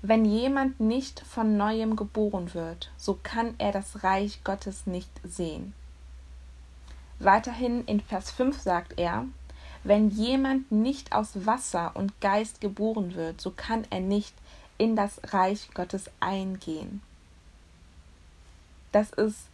Wenn 0.00 0.24
jemand 0.24 0.80
nicht 0.80 1.20
von 1.20 1.56
neuem 1.56 1.94
geboren 1.94 2.54
wird, 2.54 2.90
so 2.96 3.18
kann 3.22 3.54
er 3.58 3.70
das 3.70 4.02
Reich 4.02 4.42
Gottes 4.42 4.86
nicht 4.86 5.10
sehen. 5.22 5.74
Weiterhin 7.20 7.84
in 7.84 8.00
Vers 8.00 8.32
5 8.32 8.58
sagt 8.58 8.98
er, 8.98 9.26
wenn 9.84 10.10
jemand 10.10 10.72
nicht 10.72 11.12
aus 11.12 11.46
Wasser 11.46 11.92
und 11.94 12.20
Geist 12.20 12.60
geboren 12.60 13.14
wird, 13.14 13.40
so 13.40 13.50
kann 13.50 13.84
er 13.90 14.00
nicht 14.00 14.34
in 14.78 14.96
das 14.96 15.20
Reich 15.32 15.68
Gottes 15.74 16.10
eingehen. 16.18 17.02
Das 18.90 19.10
ist 19.10 19.48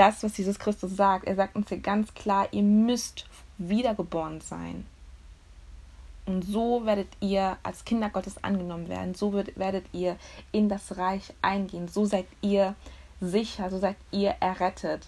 das, 0.00 0.22
was 0.22 0.36
Jesus 0.38 0.58
Christus 0.58 0.96
sagt. 0.96 1.26
Er 1.26 1.36
sagt 1.36 1.56
uns 1.56 1.68
hier 1.68 1.78
ganz 1.78 2.14
klar, 2.14 2.48
ihr 2.52 2.62
müsst 2.62 3.26
wiedergeboren 3.58 4.40
sein. 4.40 4.86
Und 6.24 6.42
so 6.42 6.86
werdet 6.86 7.08
ihr 7.20 7.58
als 7.62 7.84
Kinder 7.84 8.08
Gottes 8.08 8.42
angenommen 8.42 8.88
werden. 8.88 9.14
So 9.14 9.34
werdet 9.34 9.84
ihr 9.92 10.16
in 10.52 10.70
das 10.70 10.96
Reich 10.96 11.34
eingehen. 11.42 11.86
So 11.86 12.06
seid 12.06 12.24
ihr 12.40 12.74
sicher. 13.20 13.68
So 13.68 13.78
seid 13.78 13.96
ihr 14.10 14.30
errettet. 14.40 15.06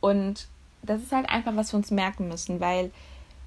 Und 0.00 0.46
das 0.82 1.02
ist 1.02 1.12
halt 1.12 1.28
einfach, 1.28 1.56
was 1.56 1.74
wir 1.74 1.78
uns 1.78 1.90
merken 1.90 2.28
müssen, 2.28 2.58
weil 2.58 2.90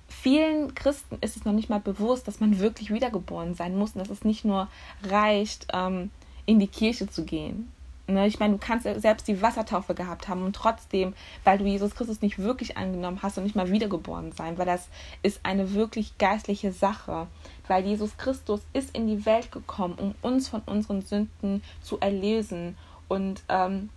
vielen 0.07 0.75
Christen 0.75 1.17
ist 1.21 1.35
es 1.35 1.45
noch 1.45 1.53
nicht 1.53 1.69
mal 1.69 1.79
bewusst, 1.79 2.27
dass 2.27 2.39
man 2.39 2.59
wirklich 2.59 2.91
wiedergeboren 2.91 3.55
sein 3.55 3.75
muss 3.75 3.93
und 3.93 3.99
dass 3.99 4.09
es 4.09 4.23
nicht 4.23 4.45
nur 4.45 4.67
reicht, 5.03 5.65
ähm, 5.73 6.11
in 6.45 6.59
die 6.59 6.67
Kirche 6.67 7.07
zu 7.09 7.25
gehen. 7.25 7.71
Ne? 8.07 8.25
Ich 8.25 8.39
meine, 8.39 8.53
du 8.53 8.59
kannst 8.59 8.87
selbst 9.01 9.27
die 9.27 9.41
Wassertaufe 9.41 9.93
gehabt 9.93 10.27
haben 10.27 10.43
und 10.43 10.55
trotzdem, 10.55 11.13
weil 11.43 11.57
du 11.57 11.65
Jesus 11.65 11.93
Christus 11.93 12.21
nicht 12.21 12.39
wirklich 12.39 12.77
angenommen 12.77 13.19
hast 13.21 13.37
und 13.37 13.43
nicht 13.43 13.55
mal 13.55 13.69
wiedergeboren 13.69 14.31
sein, 14.31 14.57
weil 14.57 14.65
das 14.65 14.87
ist 15.23 15.41
eine 15.43 15.73
wirklich 15.73 16.17
geistliche 16.17 16.71
Sache. 16.71 17.27
Weil 17.67 17.85
Jesus 17.85 18.15
Christus 18.17 18.61
ist 18.71 18.95
in 18.95 19.07
die 19.07 19.25
Welt 19.25 19.51
gekommen, 19.51 19.95
um 19.99 20.15
uns 20.21 20.47
von 20.47 20.61
unseren 20.65 21.01
Sünden 21.01 21.61
zu 21.81 21.99
erlösen. 21.99 22.77
Und 23.09 23.43
ähm, 23.49 23.89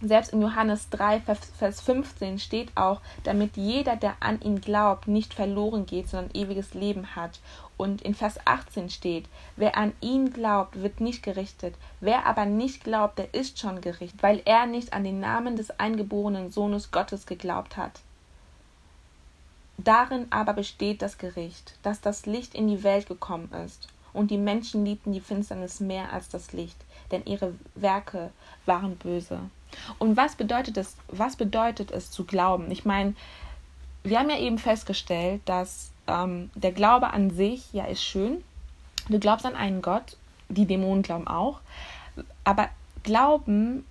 selbst 0.00 0.32
in 0.32 0.42
Johannes 0.42 0.88
3, 0.90 1.20
Vers 1.20 1.80
15 1.80 2.40
steht 2.40 2.76
auch, 2.76 3.00
damit 3.22 3.56
jeder, 3.56 3.94
der 3.94 4.16
an 4.18 4.40
ihn 4.40 4.60
glaubt, 4.60 5.06
nicht 5.06 5.32
verloren 5.32 5.86
geht, 5.86 6.08
sondern 6.08 6.34
ewiges 6.34 6.74
Leben 6.74 7.14
hat. 7.14 7.38
Und 7.82 8.00
in 8.02 8.14
Vers 8.14 8.38
18 8.44 8.90
steht, 8.90 9.24
wer 9.56 9.76
an 9.76 9.92
ihn 10.00 10.32
glaubt, 10.32 10.80
wird 10.80 11.00
nicht 11.00 11.24
gerichtet. 11.24 11.74
Wer 11.98 12.26
aber 12.26 12.46
nicht 12.46 12.84
glaubt, 12.84 13.18
der 13.18 13.34
ist 13.34 13.58
schon 13.58 13.80
gerichtet, 13.80 14.22
weil 14.22 14.40
er 14.44 14.66
nicht 14.66 14.92
an 14.92 15.02
den 15.02 15.18
Namen 15.18 15.56
des 15.56 15.80
eingeborenen 15.80 16.52
Sohnes 16.52 16.92
Gottes 16.92 17.26
geglaubt 17.26 17.76
hat. 17.76 17.98
Darin 19.78 20.28
aber 20.30 20.52
besteht 20.52 21.02
das 21.02 21.18
Gericht, 21.18 21.74
dass 21.82 22.00
das 22.00 22.24
Licht 22.24 22.54
in 22.54 22.68
die 22.68 22.84
Welt 22.84 23.08
gekommen 23.08 23.50
ist. 23.66 23.88
Und 24.12 24.30
die 24.30 24.38
Menschen 24.38 24.84
liebten 24.84 25.12
die 25.12 25.20
Finsternis 25.20 25.80
mehr 25.80 26.12
als 26.12 26.28
das 26.28 26.52
Licht, 26.52 26.78
denn 27.10 27.24
ihre 27.24 27.52
Werke 27.74 28.30
waren 28.64 28.94
böse. 28.94 29.40
Und 29.98 30.16
was 30.16 30.36
bedeutet 30.36 30.76
es, 30.76 30.94
was 31.08 31.34
bedeutet 31.34 31.90
es 31.90 32.12
zu 32.12 32.24
glauben? 32.26 32.70
Ich 32.70 32.84
meine, 32.84 33.16
wir 34.04 34.20
haben 34.20 34.30
ja 34.30 34.38
eben 34.38 34.58
festgestellt, 34.58 35.40
dass 35.46 35.90
ähm, 36.12 36.50
der 36.54 36.72
Glaube 36.72 37.12
an 37.12 37.30
sich 37.30 37.72
ja 37.72 37.84
ist 37.86 38.02
schön. 38.02 38.42
Du 39.08 39.18
glaubst 39.18 39.46
an 39.46 39.56
einen 39.56 39.82
Gott, 39.82 40.16
die 40.48 40.66
Dämonen 40.66 41.02
glauben 41.02 41.26
auch. 41.26 41.60
Aber 42.44 42.68
Glauben, 43.02 43.84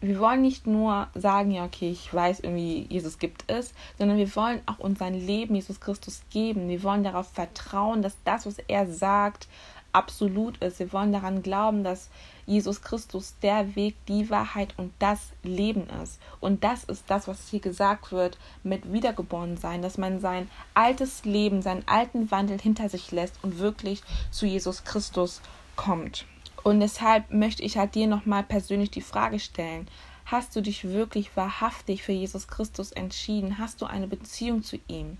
wir 0.00 0.18
wollen 0.18 0.40
nicht 0.40 0.66
nur 0.66 1.08
sagen, 1.14 1.50
ja, 1.50 1.64
okay, 1.64 1.90
ich 1.90 2.12
weiß 2.12 2.40
irgendwie, 2.40 2.86
Jesus 2.88 3.18
gibt 3.18 3.44
es, 3.48 3.74
sondern 3.98 4.16
wir 4.16 4.34
wollen 4.34 4.60
auch 4.66 4.78
unser 4.78 5.10
Leben 5.10 5.54
Jesus 5.54 5.80
Christus 5.80 6.22
geben. 6.30 6.68
Wir 6.68 6.82
wollen 6.82 7.04
darauf 7.04 7.28
vertrauen, 7.28 8.02
dass 8.02 8.16
das, 8.24 8.46
was 8.46 8.58
er 8.66 8.86
sagt, 8.86 9.48
absolut 9.96 10.58
ist. 10.58 10.78
Wir 10.78 10.92
wollen 10.92 11.12
daran 11.12 11.42
glauben, 11.42 11.82
dass 11.82 12.10
Jesus 12.44 12.82
Christus 12.82 13.34
der 13.42 13.74
Weg, 13.74 13.96
die 14.06 14.28
Wahrheit 14.28 14.74
und 14.76 14.92
das 14.98 15.30
Leben 15.42 15.88
ist. 16.02 16.20
Und 16.38 16.62
das 16.62 16.84
ist 16.84 17.04
das, 17.08 17.26
was 17.26 17.48
hier 17.48 17.60
gesagt 17.60 18.12
wird 18.12 18.38
mit 18.62 18.92
Wiedergeboren 18.92 19.56
sein, 19.56 19.80
dass 19.80 19.96
man 19.96 20.20
sein 20.20 20.50
altes 20.74 21.24
Leben, 21.24 21.62
seinen 21.62 21.88
alten 21.88 22.30
Wandel 22.30 22.60
hinter 22.60 22.88
sich 22.88 23.10
lässt 23.10 23.42
und 23.42 23.58
wirklich 23.58 24.02
zu 24.30 24.46
Jesus 24.46 24.84
Christus 24.84 25.40
kommt. 25.76 26.26
Und 26.62 26.80
deshalb 26.80 27.30
möchte 27.30 27.62
ich 27.62 27.78
halt 27.78 27.94
dir 27.94 28.06
nochmal 28.06 28.42
persönlich 28.42 28.90
die 28.90 29.00
Frage 29.00 29.38
stellen, 29.40 29.88
hast 30.26 30.54
du 30.54 30.60
dich 30.60 30.84
wirklich 30.84 31.36
wahrhaftig 31.36 32.02
für 32.02 32.12
Jesus 32.12 32.48
Christus 32.48 32.92
entschieden? 32.92 33.58
Hast 33.58 33.80
du 33.80 33.86
eine 33.86 34.06
Beziehung 34.06 34.62
zu 34.62 34.78
ihm? 34.88 35.16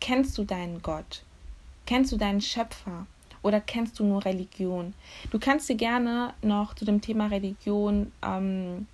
Kennst 0.00 0.36
du 0.36 0.44
deinen 0.44 0.82
Gott? 0.82 1.22
Kennst 1.86 2.12
du 2.12 2.16
deinen 2.16 2.40
Schöpfer? 2.40 3.06
Oder 3.42 3.60
kennst 3.60 3.98
du 3.98 4.04
nur 4.04 4.24
Religion? 4.24 4.94
Du 5.30 5.38
kannst 5.38 5.68
dir 5.68 5.74
gerne 5.74 6.32
noch 6.42 6.74
zu 6.74 6.84
dem 6.84 7.00
Thema 7.00 7.26
Religion 7.26 8.12
ähm, 8.22 8.86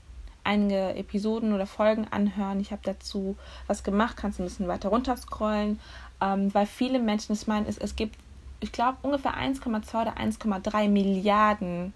einige 0.42 0.94
Episoden 0.94 1.52
oder 1.52 1.66
Folgen 1.66 2.06
anhören. 2.08 2.60
Ich 2.60 2.72
habe 2.72 2.80
dazu 2.82 3.36
was 3.66 3.84
gemacht, 3.84 4.16
kannst 4.16 4.40
ein 4.40 4.44
bisschen 4.44 4.66
weiter 4.66 4.88
runterscrollen, 4.88 5.78
ähm, 6.22 6.52
weil 6.54 6.64
viele 6.64 6.98
Menschen 6.98 7.32
es 7.32 7.46
meinen, 7.46 7.66
es, 7.66 7.76
es 7.76 7.94
gibt, 7.94 8.16
ich 8.60 8.72
glaube, 8.72 8.96
ungefähr 9.02 9.36
1,2 9.36 10.00
oder 10.00 10.16
1,3 10.16 10.88
Milliarden 10.88 11.92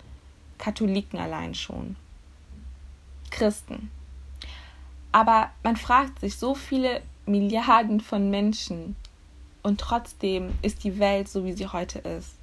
Katholiken 0.58 1.18
allein 1.18 1.54
schon. 1.54 1.96
Christen. 3.30 3.90
Aber 5.10 5.50
man 5.62 5.76
fragt 5.76 6.20
sich, 6.20 6.36
so 6.36 6.54
viele 6.54 7.00
Milliarden 7.24 8.00
von 8.00 8.30
Menschen 8.30 8.94
und 9.62 9.80
trotzdem 9.80 10.52
ist 10.60 10.84
die 10.84 10.98
Welt 10.98 11.28
so, 11.28 11.46
wie 11.46 11.54
sie 11.54 11.68
heute 11.68 12.00
ist 12.00 12.41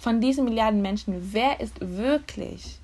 von 0.00 0.22
diesen 0.22 0.46
Milliarden 0.46 0.80
Menschen, 0.80 1.34
wer 1.34 1.60
ist 1.60 1.76
wirklich 1.78 2.78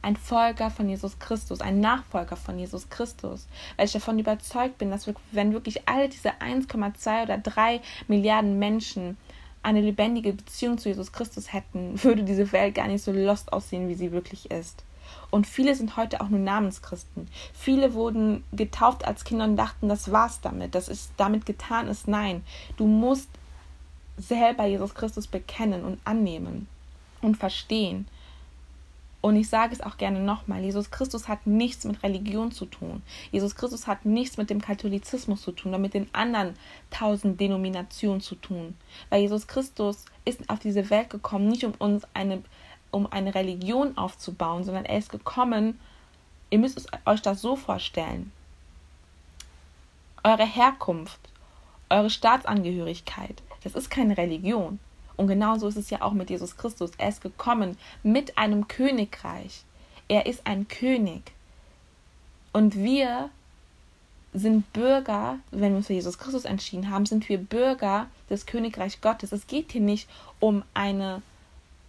ein 0.00 0.16
Folger 0.16 0.70
von 0.70 0.88
Jesus 0.88 1.18
Christus, 1.18 1.60
ein 1.60 1.80
Nachfolger 1.80 2.34
von 2.34 2.58
Jesus 2.58 2.88
Christus, 2.88 3.46
weil 3.76 3.84
ich 3.84 3.92
davon 3.92 4.18
überzeugt 4.18 4.78
bin, 4.78 4.90
dass 4.90 5.06
wir, 5.06 5.14
wenn 5.32 5.52
wirklich 5.52 5.86
alle 5.86 6.08
diese 6.08 6.30
1,2 6.30 7.24
oder 7.24 7.36
3 7.36 7.82
Milliarden 8.08 8.58
Menschen 8.58 9.18
eine 9.62 9.82
lebendige 9.82 10.32
Beziehung 10.32 10.78
zu 10.78 10.88
Jesus 10.88 11.12
Christus 11.12 11.52
hätten, 11.52 11.92
würde 12.02 12.24
diese 12.24 12.50
Welt 12.52 12.74
gar 12.74 12.88
nicht 12.88 13.04
so 13.04 13.12
lost 13.12 13.52
aussehen, 13.52 13.88
wie 13.90 13.94
sie 13.94 14.10
wirklich 14.10 14.50
ist. 14.50 14.82
Und 15.30 15.46
viele 15.46 15.74
sind 15.74 15.98
heute 15.98 16.22
auch 16.22 16.30
nur 16.30 16.40
Namenschristen. 16.40 17.28
Viele 17.52 17.92
wurden 17.92 18.44
getauft 18.52 19.04
als 19.06 19.24
Kinder 19.24 19.44
und 19.44 19.56
dachten, 19.56 19.90
das 19.90 20.10
war's 20.10 20.40
damit, 20.40 20.74
das 20.74 20.88
ist 20.88 21.12
damit 21.18 21.44
getan 21.44 21.88
ist. 21.88 22.08
Nein, 22.08 22.42
du 22.78 22.86
musst 22.86 23.28
selber 24.22 24.66
Jesus 24.66 24.94
Christus 24.94 25.26
bekennen 25.26 25.84
und 25.84 26.00
annehmen 26.04 26.68
und 27.20 27.36
verstehen. 27.36 28.06
Und 29.20 29.36
ich 29.36 29.48
sage 29.48 29.72
es 29.72 29.80
auch 29.80 29.98
gerne 29.98 30.20
nochmal, 30.20 30.62
Jesus 30.62 30.90
Christus 30.90 31.28
hat 31.28 31.46
nichts 31.46 31.84
mit 31.84 32.02
Religion 32.02 32.50
zu 32.50 32.66
tun. 32.66 33.02
Jesus 33.30 33.54
Christus 33.54 33.86
hat 33.86 34.04
nichts 34.04 34.36
mit 34.36 34.50
dem 34.50 34.60
Katholizismus 34.60 35.42
zu 35.42 35.52
tun 35.52 35.70
oder 35.70 35.78
mit 35.78 35.94
den 35.94 36.12
anderen 36.12 36.54
tausend 36.90 37.40
Denominationen 37.40 38.20
zu 38.20 38.34
tun. 38.34 38.76
Weil 39.10 39.22
Jesus 39.22 39.46
Christus 39.46 40.06
ist 40.24 40.50
auf 40.50 40.58
diese 40.58 40.90
Welt 40.90 41.10
gekommen, 41.10 41.48
nicht 41.48 41.64
um 41.64 41.72
uns 41.78 42.04
eine, 42.14 42.42
um 42.90 43.06
eine 43.12 43.34
Religion 43.34 43.96
aufzubauen, 43.96 44.64
sondern 44.64 44.84
er 44.86 44.98
ist 44.98 45.10
gekommen, 45.10 45.78
ihr 46.50 46.58
müsst 46.58 46.88
euch 47.06 47.22
das 47.22 47.40
so 47.40 47.54
vorstellen. 47.54 48.32
eure 50.24 50.46
Herkunft, 50.46 51.20
eure 51.90 52.10
Staatsangehörigkeit. 52.10 53.42
Das 53.64 53.74
ist 53.74 53.90
keine 53.90 54.16
Religion. 54.16 54.78
Und 55.16 55.26
genauso 55.26 55.68
ist 55.68 55.76
es 55.76 55.90
ja 55.90 56.02
auch 56.02 56.12
mit 56.12 56.30
Jesus 56.30 56.56
Christus. 56.56 56.92
Er 56.98 57.08
ist 57.08 57.20
gekommen 57.20 57.76
mit 58.02 58.38
einem 58.38 58.68
Königreich. 58.68 59.64
Er 60.08 60.26
ist 60.26 60.46
ein 60.46 60.68
König. 60.68 61.32
Und 62.52 62.76
wir 62.76 63.30
sind 64.34 64.72
Bürger, 64.72 65.38
wenn 65.50 65.72
wir 65.72 65.76
uns 65.78 65.86
für 65.86 65.92
Jesus 65.92 66.18
Christus 66.18 66.44
entschieden 66.44 66.90
haben, 66.90 67.06
sind 67.06 67.28
wir 67.28 67.38
Bürger 67.38 68.06
des 68.30 68.46
Königreichs 68.46 69.00
Gottes. 69.00 69.32
Es 69.32 69.46
geht 69.46 69.72
hier 69.72 69.80
nicht 69.80 70.08
um 70.40 70.62
eine, 70.72 71.22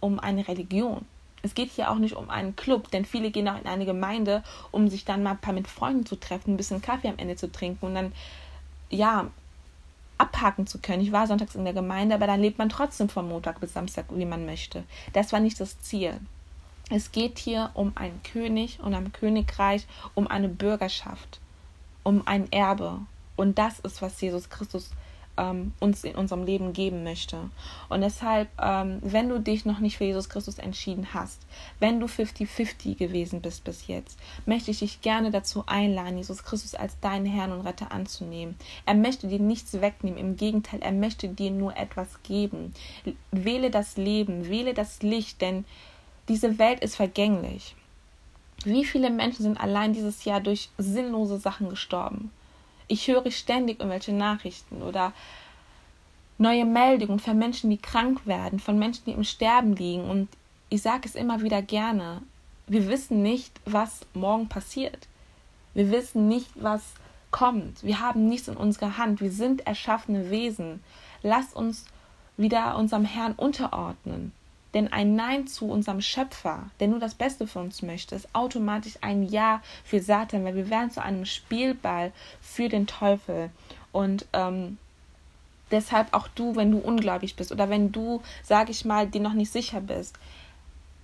um 0.00 0.20
eine 0.20 0.46
Religion. 0.46 1.06
Es 1.42 1.54
geht 1.54 1.70
hier 1.70 1.90
auch 1.90 1.98
nicht 1.98 2.16
um 2.16 2.30
einen 2.30 2.56
Club, 2.56 2.90
denn 2.90 3.04
viele 3.04 3.30
gehen 3.30 3.48
auch 3.48 3.60
in 3.60 3.66
eine 3.66 3.84
Gemeinde, 3.84 4.42
um 4.70 4.88
sich 4.88 5.04
dann 5.04 5.22
mal 5.22 5.32
ein 5.32 5.40
paar 5.40 5.52
mit 5.52 5.68
Freunden 5.68 6.06
zu 6.06 6.16
treffen, 6.16 6.54
ein 6.54 6.56
bisschen 6.56 6.80
Kaffee 6.80 7.08
am 7.08 7.18
Ende 7.18 7.36
zu 7.36 7.50
trinken 7.50 7.84
und 7.84 7.94
dann, 7.94 8.12
ja, 8.88 9.30
abhaken 10.18 10.66
zu 10.66 10.78
können. 10.78 11.02
Ich 11.02 11.12
war 11.12 11.26
sonntags 11.26 11.54
in 11.54 11.64
der 11.64 11.74
Gemeinde, 11.74 12.14
aber 12.14 12.26
dann 12.26 12.40
lebt 12.40 12.58
man 12.58 12.68
trotzdem 12.68 13.08
von 13.08 13.28
Montag 13.28 13.60
bis 13.60 13.72
Samstag, 13.72 14.06
wie 14.10 14.24
man 14.24 14.46
möchte. 14.46 14.84
Das 15.12 15.32
war 15.32 15.40
nicht 15.40 15.60
das 15.60 15.80
Ziel. 15.80 16.20
Es 16.90 17.12
geht 17.12 17.38
hier 17.38 17.70
um 17.74 17.92
einen 17.96 18.22
König 18.22 18.78
und 18.80 18.94
ein 18.94 19.12
Königreich, 19.12 19.86
um 20.14 20.26
eine 20.26 20.48
Bürgerschaft, 20.48 21.40
um 22.02 22.26
ein 22.26 22.52
Erbe. 22.52 23.00
Und 23.36 23.58
das 23.58 23.80
ist, 23.80 24.02
was 24.02 24.20
Jesus 24.20 24.50
Christus 24.50 24.90
ähm, 25.36 25.72
uns 25.80 26.04
in 26.04 26.14
unserem 26.14 26.44
Leben 26.44 26.72
geben 26.72 27.04
möchte. 27.04 27.50
Und 27.88 28.00
deshalb, 28.00 28.48
ähm, 28.60 28.98
wenn 29.02 29.28
du 29.28 29.40
dich 29.40 29.64
noch 29.64 29.80
nicht 29.80 29.98
für 29.98 30.04
Jesus 30.04 30.28
Christus 30.28 30.58
entschieden 30.58 31.08
hast, 31.12 31.40
wenn 31.80 32.00
du 32.00 32.06
50-50 32.06 32.96
gewesen 32.96 33.40
bist 33.40 33.64
bis 33.64 33.86
jetzt, 33.86 34.18
möchte 34.46 34.70
ich 34.70 34.80
dich 34.80 35.00
gerne 35.00 35.30
dazu 35.30 35.64
einladen, 35.66 36.18
Jesus 36.18 36.44
Christus 36.44 36.74
als 36.74 36.98
deinen 37.00 37.26
Herrn 37.26 37.52
und 37.52 37.62
Retter 37.66 37.92
anzunehmen. 37.92 38.56
Er 38.86 38.94
möchte 38.94 39.28
dir 39.28 39.40
nichts 39.40 39.80
wegnehmen, 39.80 40.18
im 40.18 40.36
Gegenteil, 40.36 40.80
er 40.82 40.92
möchte 40.92 41.28
dir 41.28 41.50
nur 41.50 41.76
etwas 41.76 42.22
geben. 42.22 42.74
Wähle 43.30 43.70
das 43.70 43.96
Leben, 43.96 44.48
wähle 44.48 44.74
das 44.74 45.02
Licht, 45.02 45.40
denn 45.40 45.64
diese 46.28 46.58
Welt 46.58 46.80
ist 46.80 46.96
vergänglich. 46.96 47.74
Wie 48.64 48.84
viele 48.84 49.10
Menschen 49.10 49.42
sind 49.42 49.60
allein 49.60 49.92
dieses 49.92 50.24
Jahr 50.24 50.40
durch 50.40 50.70
sinnlose 50.78 51.38
Sachen 51.38 51.68
gestorben? 51.68 52.30
Ich 52.88 53.08
höre 53.08 53.30
ständig 53.30 53.80
irgendwelche 53.80 54.12
Nachrichten 54.12 54.82
oder 54.82 55.12
neue 56.38 56.64
Meldungen 56.64 57.18
von 57.18 57.38
Menschen, 57.38 57.70
die 57.70 57.78
krank 57.78 58.26
werden, 58.26 58.58
von 58.58 58.78
Menschen, 58.78 59.04
die 59.06 59.12
im 59.12 59.24
Sterben 59.24 59.76
liegen. 59.76 60.08
Und 60.08 60.28
ich 60.68 60.82
sage 60.82 61.02
es 61.04 61.14
immer 61.14 61.42
wieder 61.42 61.62
gerne, 61.62 62.22
wir 62.66 62.88
wissen 62.88 63.22
nicht, 63.22 63.60
was 63.64 64.06
morgen 64.14 64.48
passiert. 64.48 65.06
Wir 65.74 65.90
wissen 65.90 66.28
nicht, 66.28 66.50
was 66.54 66.82
kommt. 67.30 67.82
Wir 67.82 68.00
haben 68.00 68.28
nichts 68.28 68.48
in 68.48 68.56
unserer 68.56 68.96
Hand. 68.96 69.20
Wir 69.20 69.32
sind 69.32 69.66
erschaffene 69.66 70.30
Wesen. 70.30 70.82
Lass 71.22 71.52
uns 71.52 71.84
wieder 72.36 72.76
unserem 72.76 73.04
Herrn 73.04 73.32
unterordnen. 73.32 74.32
Denn 74.74 74.92
ein 74.92 75.14
Nein 75.14 75.46
zu 75.46 75.66
unserem 75.66 76.00
Schöpfer, 76.00 76.68
der 76.80 76.88
nur 76.88 76.98
das 76.98 77.14
Beste 77.14 77.46
für 77.46 77.60
uns 77.60 77.80
möchte, 77.80 78.16
ist 78.16 78.34
automatisch 78.34 78.98
ein 79.00 79.22
Ja 79.22 79.62
für 79.84 80.00
Satan, 80.00 80.44
weil 80.44 80.56
wir 80.56 80.68
werden 80.68 80.90
zu 80.90 81.00
einem 81.00 81.24
Spielball 81.24 82.12
für 82.40 82.68
den 82.68 82.88
Teufel. 82.88 83.50
Und 83.92 84.26
ähm, 84.32 84.78
deshalb 85.70 86.12
auch 86.12 86.26
du, 86.28 86.56
wenn 86.56 86.72
du 86.72 86.78
ungläubig 86.78 87.36
bist 87.36 87.52
oder 87.52 87.70
wenn 87.70 87.92
du, 87.92 88.20
sag 88.42 88.68
ich 88.68 88.84
mal, 88.84 89.06
dir 89.06 89.20
noch 89.20 89.32
nicht 89.32 89.52
sicher 89.52 89.80
bist, 89.80 90.18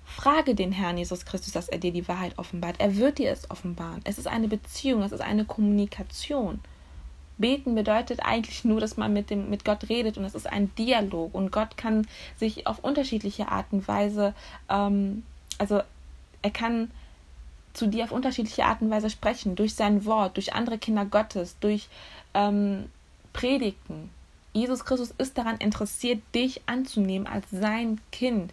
frage 0.04 0.56
den 0.56 0.72
Herrn 0.72 0.98
Jesus 0.98 1.24
Christus, 1.24 1.52
dass 1.52 1.68
er 1.68 1.78
dir 1.78 1.92
die 1.92 2.08
Wahrheit 2.08 2.36
offenbart. 2.36 2.76
Er 2.78 2.96
wird 2.96 3.18
dir 3.18 3.30
es 3.30 3.48
offenbaren. 3.50 4.00
Es 4.02 4.18
ist 4.18 4.26
eine 4.26 4.48
Beziehung, 4.48 5.02
es 5.02 5.12
ist 5.12 5.20
eine 5.20 5.44
Kommunikation. 5.44 6.60
Beten 7.40 7.74
bedeutet 7.74 8.20
eigentlich 8.22 8.64
nur, 8.64 8.80
dass 8.80 8.96
man 8.96 9.12
mit, 9.12 9.30
dem, 9.30 9.50
mit 9.50 9.64
Gott 9.64 9.88
redet 9.88 10.18
und 10.18 10.24
es 10.24 10.34
ist 10.34 10.46
ein 10.46 10.72
Dialog 10.76 11.34
und 11.34 11.50
Gott 11.50 11.76
kann 11.76 12.06
sich 12.38 12.66
auf 12.66 12.80
unterschiedliche 12.80 13.48
Art 13.48 13.66
und 13.72 13.88
Weise, 13.88 14.34
ähm, 14.68 15.24
also 15.58 15.82
er 16.42 16.50
kann 16.50 16.90
zu 17.72 17.86
dir 17.86 18.04
auf 18.04 18.12
unterschiedliche 18.12 18.64
Art 18.64 18.82
und 18.82 18.90
Weise 18.90 19.10
sprechen, 19.10 19.56
durch 19.56 19.74
sein 19.74 20.04
Wort, 20.04 20.36
durch 20.36 20.54
andere 20.54 20.78
Kinder 20.78 21.04
Gottes, 21.04 21.56
durch 21.60 21.88
ähm, 22.34 22.90
Predigten. 23.32 24.10
Jesus 24.52 24.84
Christus 24.84 25.14
ist 25.18 25.38
daran 25.38 25.58
interessiert, 25.58 26.20
dich 26.34 26.62
anzunehmen 26.66 27.26
als 27.26 27.46
sein 27.50 28.00
Kind. 28.10 28.52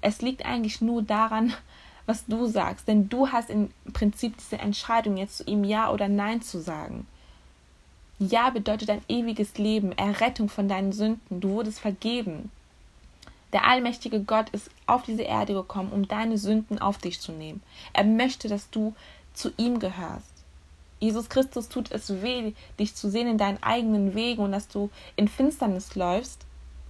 Es 0.00 0.20
liegt 0.20 0.44
eigentlich 0.44 0.80
nur 0.80 1.02
daran, 1.02 1.54
was 2.06 2.26
du 2.26 2.46
sagst, 2.46 2.88
denn 2.88 3.08
du 3.08 3.28
hast 3.28 3.50
im 3.50 3.70
Prinzip 3.92 4.36
diese 4.38 4.58
Entscheidung, 4.58 5.16
jetzt 5.16 5.38
zu 5.38 5.44
ihm 5.44 5.64
Ja 5.64 5.90
oder 5.90 6.08
Nein 6.08 6.40
zu 6.42 6.60
sagen. 6.60 7.06
Ja 8.18 8.50
bedeutet 8.50 8.90
ein 8.90 9.02
ewiges 9.08 9.58
Leben, 9.58 9.92
Errettung 9.92 10.48
von 10.48 10.68
deinen 10.68 10.92
Sünden. 10.92 11.40
Du 11.40 11.50
wurdest 11.50 11.78
vergeben. 11.78 12.50
Der 13.52 13.66
allmächtige 13.66 14.20
Gott 14.20 14.50
ist 14.50 14.70
auf 14.86 15.04
diese 15.04 15.22
Erde 15.22 15.54
gekommen, 15.54 15.92
um 15.92 16.08
deine 16.08 16.36
Sünden 16.36 16.78
auf 16.80 16.98
dich 16.98 17.20
zu 17.20 17.32
nehmen. 17.32 17.62
Er 17.92 18.04
möchte, 18.04 18.48
dass 18.48 18.70
du 18.70 18.94
zu 19.34 19.52
ihm 19.56 19.78
gehörst. 19.78 20.26
Jesus 21.00 21.28
Christus 21.28 21.68
tut 21.68 21.92
es 21.92 22.22
weh, 22.22 22.54
dich 22.78 22.94
zu 22.94 23.08
sehen 23.08 23.28
in 23.28 23.38
deinen 23.38 23.62
eigenen 23.62 24.14
Wegen 24.14 24.42
und 24.42 24.52
dass 24.52 24.66
du 24.66 24.90
in 25.14 25.28
Finsternis 25.28 25.94
läufst, 25.94 26.44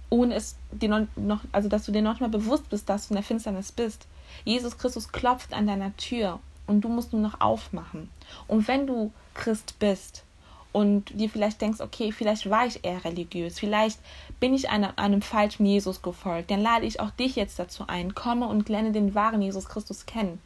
ohne 0.09 0.33
es 0.33 0.55
dir 0.71 1.07
noch, 1.15 1.41
also 1.51 1.69
dass 1.69 1.85
du 1.85 1.91
dir 1.91 2.01
noch 2.01 2.19
mal 2.19 2.29
bewusst 2.29 2.69
bist, 2.69 2.89
dass 2.89 3.07
du 3.07 3.13
in 3.13 3.17
der 3.17 3.23
Finsternis 3.23 3.71
bist. 3.71 4.07
Jesus 4.45 4.77
Christus 4.79 5.11
klopft 5.11 5.53
an 5.53 5.67
deiner 5.67 5.95
Tür 5.97 6.39
und 6.65 6.81
du 6.81 6.89
musst 6.89 7.13
nur 7.13 7.21
noch 7.21 7.39
aufmachen. 7.39 8.09
Und 8.47 8.67
wenn 8.67 8.87
du 8.87 9.11
Christ 9.35 9.75
bist, 9.77 10.23
und 10.71 11.19
dir 11.19 11.29
vielleicht 11.29 11.61
denkst, 11.61 11.81
okay, 11.81 12.11
vielleicht 12.11 12.49
war 12.49 12.65
ich 12.65 12.83
eher 12.83 13.03
religiös, 13.03 13.59
vielleicht 13.59 13.99
bin 14.39 14.53
ich 14.53 14.69
einem, 14.69 14.91
einem 14.95 15.21
falschen 15.21 15.65
Jesus 15.65 16.01
gefolgt, 16.01 16.51
dann 16.51 16.61
lade 16.61 16.85
ich 16.85 16.99
auch 16.99 17.11
dich 17.11 17.35
jetzt 17.35 17.57
dazu 17.57 17.85
ein, 17.87 18.13
komme 18.13 18.47
und 18.47 18.69
lerne 18.69 18.91
den 18.91 19.15
wahren 19.15 19.41
Jesus 19.41 19.67
Christus 19.67 20.05
kennen. 20.05 20.39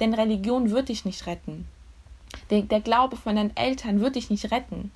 Denn 0.00 0.14
Religion 0.14 0.70
wird 0.70 0.88
dich 0.88 1.04
nicht 1.04 1.26
retten. 1.26 1.66
Der, 2.48 2.62
der 2.62 2.80
Glaube 2.80 3.16
von 3.16 3.36
deinen 3.36 3.56
Eltern 3.56 4.00
wird 4.00 4.16
dich 4.16 4.30
nicht 4.30 4.50
retten. 4.50 4.90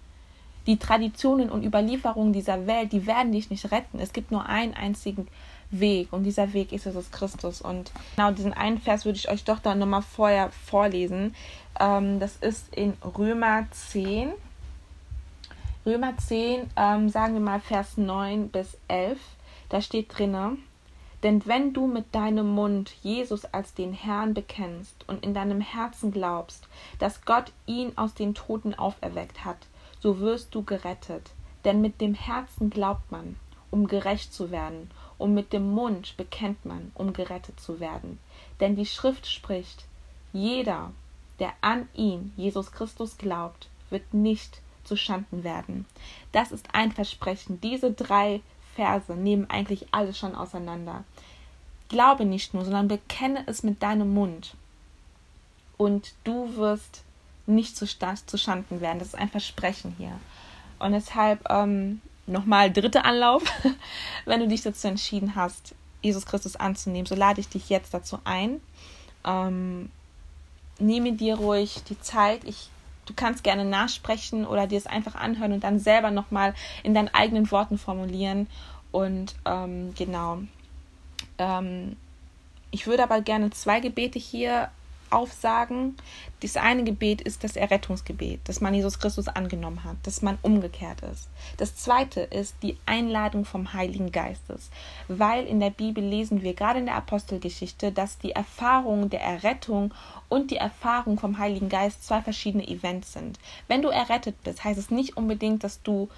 Die 0.66 0.78
Traditionen 0.78 1.50
und 1.50 1.62
Überlieferungen 1.62 2.32
dieser 2.32 2.66
Welt, 2.66 2.92
die 2.92 3.06
werden 3.06 3.32
dich 3.32 3.50
nicht 3.50 3.70
retten. 3.70 3.98
Es 3.98 4.14
gibt 4.14 4.30
nur 4.30 4.46
einen 4.46 4.72
einzigen 4.72 5.28
Weg 5.70 6.12
und 6.12 6.24
dieser 6.24 6.52
Weg 6.52 6.72
ist 6.72 6.86
Jesus 6.86 7.10
Christus. 7.10 7.60
Und 7.60 7.92
genau 8.16 8.30
diesen 8.30 8.54
einen 8.54 8.78
Vers 8.78 9.04
würde 9.04 9.18
ich 9.18 9.30
euch 9.30 9.44
doch 9.44 9.58
dann 9.58 9.78
nochmal 9.78 10.02
vorher 10.02 10.50
vorlesen. 10.50 11.34
Ähm, 11.78 12.18
das 12.18 12.36
ist 12.36 12.74
in 12.74 12.94
Römer 13.02 13.66
10, 13.70 14.32
Römer 15.86 16.16
10, 16.16 16.70
ähm, 16.76 17.10
sagen 17.10 17.34
wir 17.34 17.42
mal 17.42 17.60
Vers 17.60 17.98
9 17.98 18.48
bis 18.48 18.78
11, 18.88 19.18
da 19.68 19.82
steht 19.82 20.16
drinne, 20.16 20.56
denn 21.22 21.44
wenn 21.44 21.74
du 21.74 21.86
mit 21.86 22.14
deinem 22.14 22.54
Mund 22.54 22.94
Jesus 23.02 23.44
als 23.44 23.74
den 23.74 23.92
Herrn 23.92 24.32
bekennst 24.32 25.06
und 25.08 25.22
in 25.22 25.34
deinem 25.34 25.60
Herzen 25.60 26.10
glaubst, 26.10 26.68
dass 26.98 27.26
Gott 27.26 27.52
ihn 27.66 27.92
aus 27.96 28.14
den 28.14 28.34
Toten 28.34 28.74
auferweckt 28.74 29.44
hat, 29.44 29.58
so 30.00 30.20
wirst 30.20 30.54
du 30.54 30.62
gerettet. 30.62 31.32
Denn 31.66 31.82
mit 31.82 32.00
dem 32.00 32.14
Herzen 32.14 32.70
glaubt 32.70 33.12
man, 33.12 33.36
um 33.70 33.86
gerecht 33.86 34.32
zu 34.32 34.50
werden, 34.50 34.90
und 35.18 35.34
mit 35.34 35.52
dem 35.52 35.70
Mund 35.70 36.16
bekennt 36.16 36.64
man, 36.64 36.92
um 36.94 37.12
gerettet 37.12 37.60
zu 37.60 37.78
werden. 37.78 38.18
Denn 38.58 38.74
die 38.74 38.86
Schrift 38.86 39.26
spricht, 39.26 39.84
jeder, 40.32 40.92
der 41.40 41.52
an 41.60 41.90
ihn, 41.92 42.32
Jesus 42.38 42.72
Christus, 42.72 43.18
glaubt, 43.18 43.68
wird 43.90 44.14
nicht 44.14 44.62
zu 44.84 44.96
Schanden 44.96 45.44
werden. 45.44 45.86
Das 46.32 46.52
ist 46.52 46.66
ein 46.72 46.92
Versprechen. 46.92 47.60
Diese 47.60 47.92
drei 47.92 48.40
Verse 48.74 49.14
nehmen 49.14 49.48
eigentlich 49.50 49.86
alles 49.92 50.18
schon 50.18 50.34
auseinander. 50.34 51.04
Glaube 51.88 52.24
nicht 52.24 52.54
nur, 52.54 52.64
sondern 52.64 52.88
bekenne 52.88 53.44
es 53.46 53.62
mit 53.62 53.82
deinem 53.82 54.12
Mund. 54.12 54.54
Und 55.76 56.14
du 56.24 56.56
wirst 56.56 57.02
nicht 57.46 57.76
zu, 57.76 57.86
Schanden 58.38 58.80
werden. 58.80 58.98
Das 58.98 59.08
ist 59.08 59.18
ein 59.18 59.28
Versprechen 59.28 59.94
hier. 59.98 60.12
Und 60.78 60.92
deshalb 60.92 61.48
ähm, 61.50 62.00
nochmal 62.26 62.72
dritter 62.72 63.04
Anlauf. 63.04 63.42
Wenn 64.24 64.40
du 64.40 64.48
dich 64.48 64.62
dazu 64.62 64.88
entschieden 64.88 65.34
hast, 65.34 65.74
Jesus 66.02 66.26
Christus 66.26 66.56
anzunehmen, 66.56 67.06
so 67.06 67.14
lade 67.14 67.40
ich 67.40 67.48
dich 67.48 67.68
jetzt 67.68 67.94
dazu 67.94 68.18
ein. 68.24 68.60
Ähm, 69.24 69.90
nehme 70.78 71.12
dir 71.12 71.36
ruhig 71.36 71.82
die 71.88 72.00
Zeit. 72.00 72.44
Ich 72.44 72.68
du 73.06 73.14
kannst 73.14 73.44
gerne 73.44 73.64
nachsprechen 73.64 74.46
oder 74.46 74.66
dir 74.66 74.78
es 74.78 74.86
einfach 74.86 75.14
anhören 75.14 75.52
und 75.52 75.64
dann 75.64 75.78
selber 75.78 76.10
nochmal 76.10 76.54
in 76.82 76.94
deinen 76.94 77.08
eigenen 77.08 77.50
Worten 77.50 77.78
formulieren. 77.78 78.46
Und 78.92 79.34
ähm, 79.44 79.94
genau. 79.96 80.38
Ähm, 81.38 81.96
ich 82.70 82.86
würde 82.86 83.02
aber 83.02 83.20
gerne 83.20 83.50
zwei 83.50 83.80
Gebete 83.80 84.18
hier 84.18 84.70
aufsagen. 85.14 85.96
Das 86.40 86.56
eine 86.56 86.84
Gebet 86.84 87.20
ist 87.20 87.44
das 87.44 87.56
Errettungsgebet, 87.56 88.40
dass 88.48 88.60
man 88.60 88.74
Jesus 88.74 88.98
Christus 88.98 89.28
angenommen 89.28 89.84
hat, 89.84 89.96
dass 90.02 90.20
man 90.20 90.38
umgekehrt 90.42 91.00
ist. 91.02 91.28
Das 91.56 91.76
zweite 91.76 92.20
ist 92.20 92.56
die 92.62 92.76
Einladung 92.84 93.44
vom 93.44 93.72
Heiligen 93.72 94.12
Geistes, 94.12 94.70
weil 95.08 95.46
in 95.46 95.60
der 95.60 95.70
Bibel 95.70 96.04
lesen 96.04 96.42
wir 96.42 96.54
gerade 96.54 96.80
in 96.80 96.86
der 96.86 96.96
Apostelgeschichte, 96.96 97.92
dass 97.92 98.18
die 98.18 98.32
Erfahrung 98.32 99.08
der 99.08 99.22
Errettung 99.22 99.94
und 100.28 100.50
die 100.50 100.56
Erfahrung 100.56 101.18
vom 101.18 101.38
Heiligen 101.38 101.68
Geist 101.68 102.04
zwei 102.04 102.20
verschiedene 102.20 102.66
Events 102.68 103.12
sind. 103.12 103.38
Wenn 103.68 103.82
du 103.82 103.88
errettet 103.88 104.42
bist, 104.42 104.64
heißt 104.64 104.78
es 104.78 104.90
nicht 104.90 105.16
unbedingt, 105.16 105.64
dass 105.64 105.82
du 105.82 106.08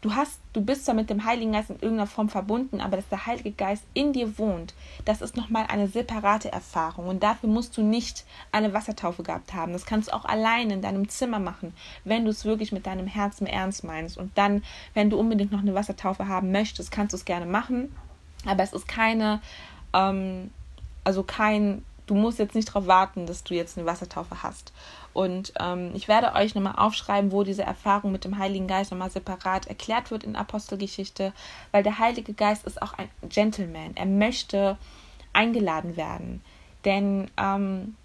du 0.00 0.14
hast, 0.14 0.38
du 0.52 0.60
bist 0.60 0.84
zwar 0.84 0.94
mit 0.94 1.10
dem 1.10 1.24
Heiligen 1.24 1.52
Geist 1.52 1.70
in 1.70 1.76
irgendeiner 1.76 2.06
Form 2.06 2.28
verbunden, 2.28 2.80
aber 2.80 2.96
dass 2.96 3.08
der 3.08 3.26
Heilige 3.26 3.50
Geist 3.50 3.82
in 3.94 4.12
dir 4.12 4.38
wohnt, 4.38 4.74
das 5.04 5.20
ist 5.20 5.36
nochmal 5.36 5.66
eine 5.68 5.88
separate 5.88 6.52
Erfahrung. 6.52 7.08
Und 7.08 7.22
dafür 7.22 7.48
musst 7.48 7.76
du 7.76 7.82
nicht 7.82 8.24
eine 8.52 8.72
Wassertaufe 8.72 9.22
gehabt 9.22 9.54
haben. 9.54 9.72
Das 9.72 9.86
kannst 9.86 10.08
du 10.08 10.14
auch 10.14 10.24
allein 10.24 10.70
in 10.70 10.82
deinem 10.82 11.08
Zimmer 11.08 11.40
machen, 11.40 11.74
wenn 12.04 12.24
du 12.24 12.30
es 12.30 12.44
wirklich 12.44 12.70
mit 12.70 12.86
deinem 12.86 13.06
Herzen 13.06 13.46
ernst 13.46 13.82
meinst. 13.84 14.18
Und 14.18 14.36
dann, 14.36 14.62
wenn 14.94 15.10
du 15.10 15.18
unbedingt 15.18 15.52
noch 15.52 15.60
eine 15.60 15.74
Wassertaufe 15.74 16.28
haben 16.28 16.52
möchtest, 16.52 16.92
kannst 16.92 17.12
du 17.12 17.16
es 17.16 17.24
gerne 17.24 17.46
machen. 17.46 17.94
Aber 18.46 18.62
es 18.62 18.72
ist 18.72 18.86
keine, 18.86 19.40
ähm, 19.92 20.50
also 21.02 21.24
kein, 21.24 21.84
du 22.08 22.14
musst 22.14 22.38
jetzt 22.38 22.54
nicht 22.54 22.68
darauf 22.68 22.86
warten, 22.86 23.26
dass 23.26 23.44
du 23.44 23.54
jetzt 23.54 23.78
eine 23.78 23.86
Wassertaufe 23.86 24.42
hast. 24.42 24.72
Und 25.12 25.52
ähm, 25.60 25.92
ich 25.94 26.08
werde 26.08 26.34
euch 26.34 26.54
nochmal 26.54 26.74
aufschreiben, 26.76 27.32
wo 27.32 27.44
diese 27.44 27.62
Erfahrung 27.62 28.12
mit 28.12 28.24
dem 28.24 28.38
Heiligen 28.38 28.66
Geist 28.66 28.90
nochmal 28.90 29.10
separat 29.10 29.66
erklärt 29.66 30.10
wird 30.10 30.24
in 30.24 30.36
Apostelgeschichte, 30.36 31.32
weil 31.70 31.82
der 31.82 31.98
Heilige 31.98 32.34
Geist 32.34 32.64
ist 32.64 32.82
auch 32.82 32.94
ein 32.94 33.08
Gentleman. 33.28 33.92
Er 33.94 34.06
möchte 34.06 34.76
eingeladen 35.32 35.96
werden. 35.96 36.42
Denn 36.84 37.30
ähm, 37.36 37.96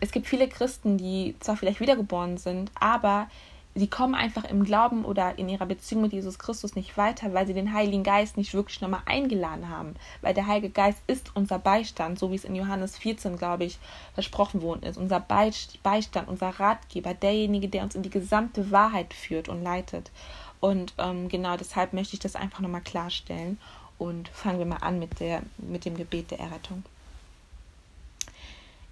es 0.00 0.12
gibt 0.12 0.26
viele 0.26 0.48
Christen, 0.48 0.96
die 0.96 1.36
zwar 1.40 1.56
vielleicht 1.56 1.80
wiedergeboren 1.80 2.38
sind, 2.38 2.70
aber 2.78 3.28
sie 3.74 3.86
kommen 3.86 4.14
einfach 4.14 4.44
im 4.44 4.64
Glauben 4.64 5.04
oder 5.04 5.38
in 5.38 5.48
ihrer 5.48 5.66
Beziehung 5.66 6.02
mit 6.02 6.12
Jesus 6.12 6.38
Christus 6.38 6.74
nicht 6.74 6.96
weiter, 6.96 7.32
weil 7.32 7.46
sie 7.46 7.54
den 7.54 7.72
Heiligen 7.72 8.02
Geist 8.02 8.36
nicht 8.36 8.52
wirklich 8.52 8.80
nochmal 8.80 9.02
eingeladen 9.06 9.68
haben. 9.68 9.94
Weil 10.22 10.34
der 10.34 10.46
Heilige 10.46 10.70
Geist 10.70 10.98
ist 11.06 11.30
unser 11.34 11.58
Beistand, 11.58 12.18
so 12.18 12.30
wie 12.30 12.34
es 12.34 12.44
in 12.44 12.56
Johannes 12.56 12.98
14, 12.98 13.36
glaube 13.36 13.64
ich, 13.64 13.78
versprochen 14.14 14.62
worden 14.62 14.82
ist. 14.82 14.96
Unser 14.96 15.20
Beistand, 15.20 16.28
unser 16.28 16.48
Ratgeber, 16.48 17.14
derjenige, 17.14 17.68
der 17.68 17.84
uns 17.84 17.94
in 17.94 18.02
die 18.02 18.10
gesamte 18.10 18.70
Wahrheit 18.70 19.14
führt 19.14 19.48
und 19.48 19.62
leitet. 19.62 20.10
Und 20.60 20.92
ähm, 20.98 21.28
genau 21.28 21.56
deshalb 21.56 21.92
möchte 21.92 22.14
ich 22.14 22.20
das 22.20 22.36
einfach 22.36 22.60
nochmal 22.60 22.82
klarstellen. 22.82 23.58
Und 23.98 24.28
fangen 24.30 24.58
wir 24.58 24.66
mal 24.66 24.76
an 24.76 24.98
mit, 24.98 25.20
der, 25.20 25.42
mit 25.58 25.84
dem 25.84 25.96
Gebet 25.96 26.30
der 26.30 26.40
Errettung. 26.40 26.82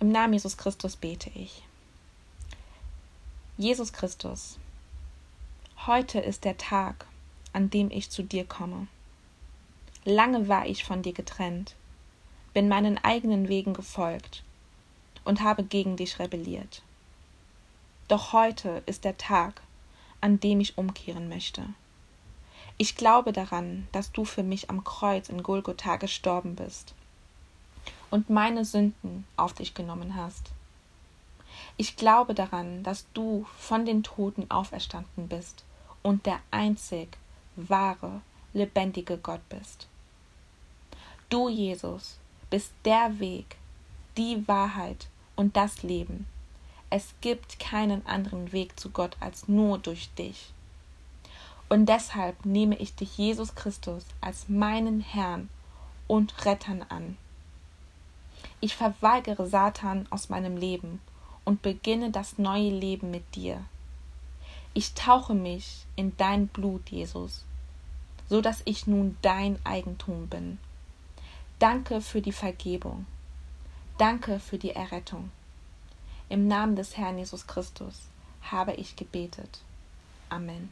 Im 0.01 0.13
Namen 0.13 0.35
Jesus 0.35 0.57
Christus 0.57 0.97
bete 0.97 1.31
ich. 1.35 1.63
Jesus 3.57 3.93
Christus, 3.93 4.57
Heute 5.87 6.19
ist 6.19 6.45
der 6.45 6.59
Tag, 6.59 7.07
an 7.53 7.71
dem 7.71 7.91
ich 7.91 8.11
zu 8.11 8.23
dir 8.23 8.45
komme. 8.45 8.89
Lange 10.05 10.49
war 10.49 10.67
ich 10.67 10.85
von 10.85 11.03
dir 11.03 11.15
getrennt, 11.15 11.77
bin 12.53 12.69
meinen 12.69 12.99
eigenen 12.99 13.49
Wegen 13.49 13.73
gefolgt 13.75 14.43
und 15.25 15.41
habe 15.41 15.63
gegen 15.63 15.97
dich 15.97 16.19
rebelliert. 16.19 16.83
Doch 18.09 18.33
heute 18.33 18.83
ist 18.85 19.05
der 19.05 19.17
Tag, 19.17 19.63
an 20.21 20.41
dem 20.41 20.61
ich 20.61 20.77
umkehren 20.77 21.29
möchte. 21.29 21.63
Ich 22.77 22.97
glaube 22.97 23.33
daran, 23.33 23.87
dass 23.93 24.13
du 24.13 24.25
für 24.25 24.43
mich 24.43 24.69
am 24.69 24.85
Kreuz 24.85 25.31
in 25.31 25.43
Golgotha 25.43 25.97
gestorben 25.97 26.55
bist 26.57 26.93
und 28.11 28.29
meine 28.29 28.67
Sünden 28.67 29.27
auf 29.37 29.55
dich 29.55 29.75
genommen 29.75 30.17
hast. 30.17 30.51
Ich 31.79 31.97
glaube 31.97 32.35
daran, 32.35 32.83
dass 32.83 33.07
du 33.15 33.47
von 33.57 33.87
den 33.87 34.03
Toten 34.03 34.51
auferstanden 34.51 35.29
bist 35.29 35.65
und 36.09 36.25
der 36.25 36.41
einzig 36.51 37.19
wahre, 37.55 38.23
lebendige 38.55 39.19
Gott 39.19 39.47
bist. 39.51 39.89
Du, 41.29 41.51
Jesus, 41.51 42.19
bist 42.49 42.73
der 42.87 43.21
Weg, 43.21 43.59
die 44.17 44.49
Wahrheit 44.49 45.09
und 45.37 45.55
das 45.55 45.83
Leben. 45.83 46.27
Es 46.89 47.13
gibt 47.21 47.59
keinen 47.59 48.07
anderen 48.07 48.53
Weg 48.53 48.81
zu 48.81 48.89
Gott 48.89 49.19
als 49.21 49.49
nur 49.49 49.77
durch 49.77 50.09
dich. 50.15 50.55
Und 51.69 51.91
deshalb 51.91 52.43
nehme 52.47 52.79
ich 52.79 52.95
dich, 52.95 53.19
Jesus 53.19 53.55
Christus, 53.55 54.07
als 54.23 54.49
meinen 54.49 55.03
Herrn 55.03 55.51
und 56.07 56.47
Rettern 56.47 56.87
an. 56.89 57.19
Ich 58.63 58.75
verweigere 58.75 59.47
Satan 59.47 60.07
aus 60.09 60.31
meinem 60.31 60.57
Leben 60.57 61.03
und 61.45 61.61
beginne 61.61 62.11
das 62.11 62.39
neue 62.39 62.71
Leben 62.71 63.11
mit 63.11 63.35
dir. 63.35 63.63
Ich 64.79 64.95
tauche 64.95 65.35
mich 65.35 65.87
in 65.97 66.17
dein 66.19 66.47
Blut, 66.47 66.91
Jesus, 66.91 67.45
so 68.29 68.41
dass 68.41 68.63
ich 68.65 68.87
nun 68.87 69.17
dein 69.23 69.59
Eigentum 69.67 70.29
bin. 70.29 70.59
Danke 71.59 72.01
für 72.01 72.23
die 72.23 72.31
Vergebung. 72.31 73.05
Danke 73.99 74.39
für 74.39 74.57
die 74.57 74.71
Errettung. 74.71 75.33
Im 76.29 76.47
Namen 76.47 76.77
des 76.77 76.97
Herrn 76.97 77.19
Jesus 77.19 77.49
Christus 77.49 78.03
habe 78.41 78.73
ich 78.75 78.95
gebetet. 78.95 79.63
Amen. 80.29 80.71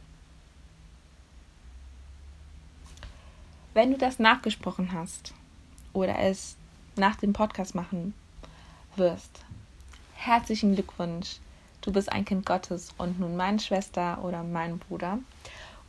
Wenn 3.73 3.91
du 3.91 3.97
das 3.97 4.19
nachgesprochen 4.19 4.93
hast 4.93 5.33
oder 5.91 6.17
es 6.17 6.55
nach 6.95 7.17
dem 7.17 7.33
Podcast 7.33 7.75
machen 7.75 8.13
wirst, 8.95 9.41
herzlichen 10.15 10.75
Glückwunsch 10.75 11.41
du 11.87 11.93
bist 11.93 12.11
ein 12.11 12.25
Kind 12.25 12.45
Gottes 12.45 12.93
und 12.97 13.17
nun 13.17 13.37
meine 13.37 13.59
Schwester 13.59 14.21
oder 14.21 14.43
mein 14.43 14.77
Bruder. 14.77 15.19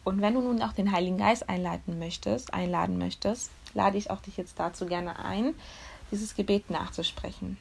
Und 0.05 0.21
wenn 0.21 0.35
du 0.35 0.41
nun 0.41 0.63
auch 0.63 0.73
den 0.73 0.93
Heiligen 0.93 1.19
Geist 1.19 1.49
einleiten 1.49 1.99
möchtest, 1.99 2.55
einladen 2.55 2.99
möchtest, 2.99 3.51
lade 3.75 3.99
ich 3.99 4.09
auch 4.09 4.21
dich 4.21 4.37
jetzt 4.37 4.61
dazu 4.61 4.87
gerne 4.87 5.19
ein, 5.19 5.55
dieses 6.13 6.37
Gebet 6.37 6.71
nachzusprechen. 6.71 7.59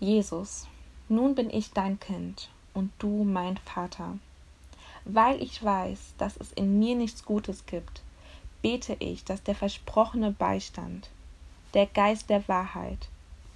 Jesus, 0.00 0.66
nun 1.10 1.34
bin 1.34 1.50
ich 1.50 1.72
dein 1.72 2.00
Kind 2.00 2.48
und 2.72 2.90
du 2.98 3.24
mein 3.24 3.58
Vater. 3.58 4.18
Weil 5.04 5.42
ich 5.42 5.62
weiß, 5.62 6.14
dass 6.16 6.38
es 6.38 6.52
in 6.52 6.78
mir 6.78 6.96
nichts 6.96 7.26
Gutes 7.26 7.66
gibt, 7.66 8.00
bete 8.62 8.96
ich, 8.98 9.24
dass 9.24 9.42
der 9.42 9.54
versprochene 9.54 10.32
Beistand, 10.32 11.10
der 11.74 11.84
Geist 11.84 12.30
der 12.30 12.48
Wahrheit, 12.48 13.08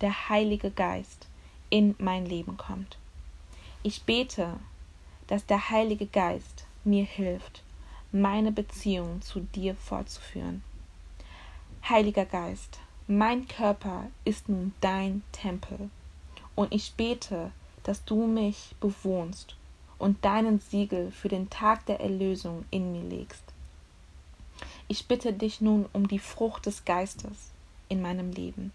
der 0.02 0.28
Heilige 0.28 0.70
Geist, 0.70 1.29
in 1.70 1.94
mein 1.98 2.26
Leben 2.26 2.56
kommt. 2.56 2.98
Ich 3.82 4.02
bete, 4.02 4.58
dass 5.28 5.46
der 5.46 5.70
Heilige 5.70 6.06
Geist 6.06 6.66
mir 6.84 7.04
hilft, 7.04 7.62
meine 8.12 8.52
Beziehung 8.52 9.22
zu 9.22 9.40
dir 9.40 9.74
fortzuführen. 9.74 10.62
Heiliger 11.88 12.26
Geist, 12.26 12.78
mein 13.06 13.48
Körper 13.48 14.06
ist 14.24 14.48
nun 14.48 14.74
dein 14.80 15.22
Tempel, 15.32 15.90
und 16.54 16.74
ich 16.74 16.92
bete, 16.94 17.52
dass 17.84 18.04
du 18.04 18.26
mich 18.26 18.74
bewohnst 18.80 19.56
und 19.98 20.24
deinen 20.24 20.60
Siegel 20.60 21.10
für 21.10 21.28
den 21.28 21.48
Tag 21.48 21.86
der 21.86 22.00
Erlösung 22.00 22.64
in 22.70 22.92
mir 22.92 23.02
legst. 23.02 23.42
Ich 24.88 25.06
bitte 25.06 25.32
dich 25.32 25.60
nun 25.60 25.86
um 25.92 26.08
die 26.08 26.18
Frucht 26.18 26.66
des 26.66 26.84
Geistes 26.84 27.52
in 27.88 28.02
meinem 28.02 28.32
Leben. 28.32 28.72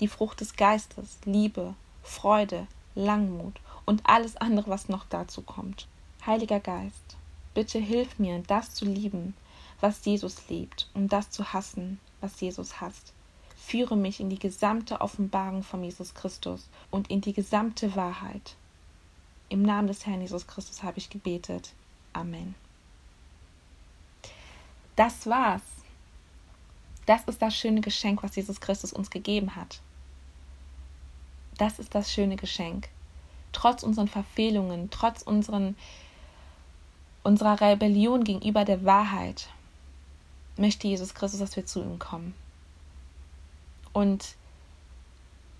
Die 0.00 0.08
Frucht 0.08 0.40
des 0.40 0.56
Geistes, 0.56 1.18
Liebe, 1.24 1.74
Freude, 2.06 2.66
Langmut 2.94 3.60
und 3.84 4.02
alles 4.04 4.36
andere, 4.36 4.70
was 4.70 4.88
noch 4.88 5.04
dazu 5.04 5.42
kommt. 5.42 5.88
Heiliger 6.24 6.60
Geist, 6.60 7.16
bitte 7.52 7.78
hilf 7.78 8.18
mir, 8.18 8.42
das 8.46 8.74
zu 8.74 8.84
lieben, 8.84 9.34
was 9.80 10.04
Jesus 10.04 10.48
liebt, 10.48 10.88
und 10.94 11.12
das 11.12 11.30
zu 11.30 11.52
hassen, 11.52 12.00
was 12.20 12.40
Jesus 12.40 12.80
hasst. 12.80 13.12
Führe 13.56 13.96
mich 13.96 14.20
in 14.20 14.30
die 14.30 14.38
gesamte 14.38 15.00
Offenbarung 15.00 15.62
von 15.62 15.82
Jesus 15.82 16.14
Christus 16.14 16.68
und 16.90 17.10
in 17.10 17.20
die 17.20 17.32
gesamte 17.32 17.96
Wahrheit. 17.96 18.54
Im 19.48 19.62
Namen 19.62 19.88
des 19.88 20.06
Herrn 20.06 20.20
Jesus 20.20 20.46
Christus 20.46 20.82
habe 20.82 20.98
ich 20.98 21.10
gebetet. 21.10 21.72
Amen. 22.12 22.54
Das 24.94 25.26
war's. 25.26 25.62
Das 27.04 27.24
ist 27.24 27.42
das 27.42 27.54
schöne 27.54 27.80
Geschenk, 27.80 28.22
was 28.22 28.36
Jesus 28.36 28.60
Christus 28.60 28.92
uns 28.92 29.10
gegeben 29.10 29.54
hat. 29.54 29.80
Das 31.58 31.78
ist 31.78 31.94
das 31.94 32.12
schöne 32.12 32.36
Geschenk. 32.36 32.88
Trotz 33.52 33.82
unseren 33.82 34.08
Verfehlungen, 34.08 34.90
trotz 34.90 35.22
unseren, 35.22 35.76
unserer 37.22 37.60
Rebellion 37.60 38.24
gegenüber 38.24 38.64
der 38.64 38.84
Wahrheit, 38.84 39.48
möchte 40.56 40.88
Jesus 40.88 41.14
Christus, 41.14 41.40
dass 41.40 41.56
wir 41.56 41.66
zu 41.66 41.80
ihm 41.80 41.98
kommen. 41.98 42.34
Und 43.92 44.34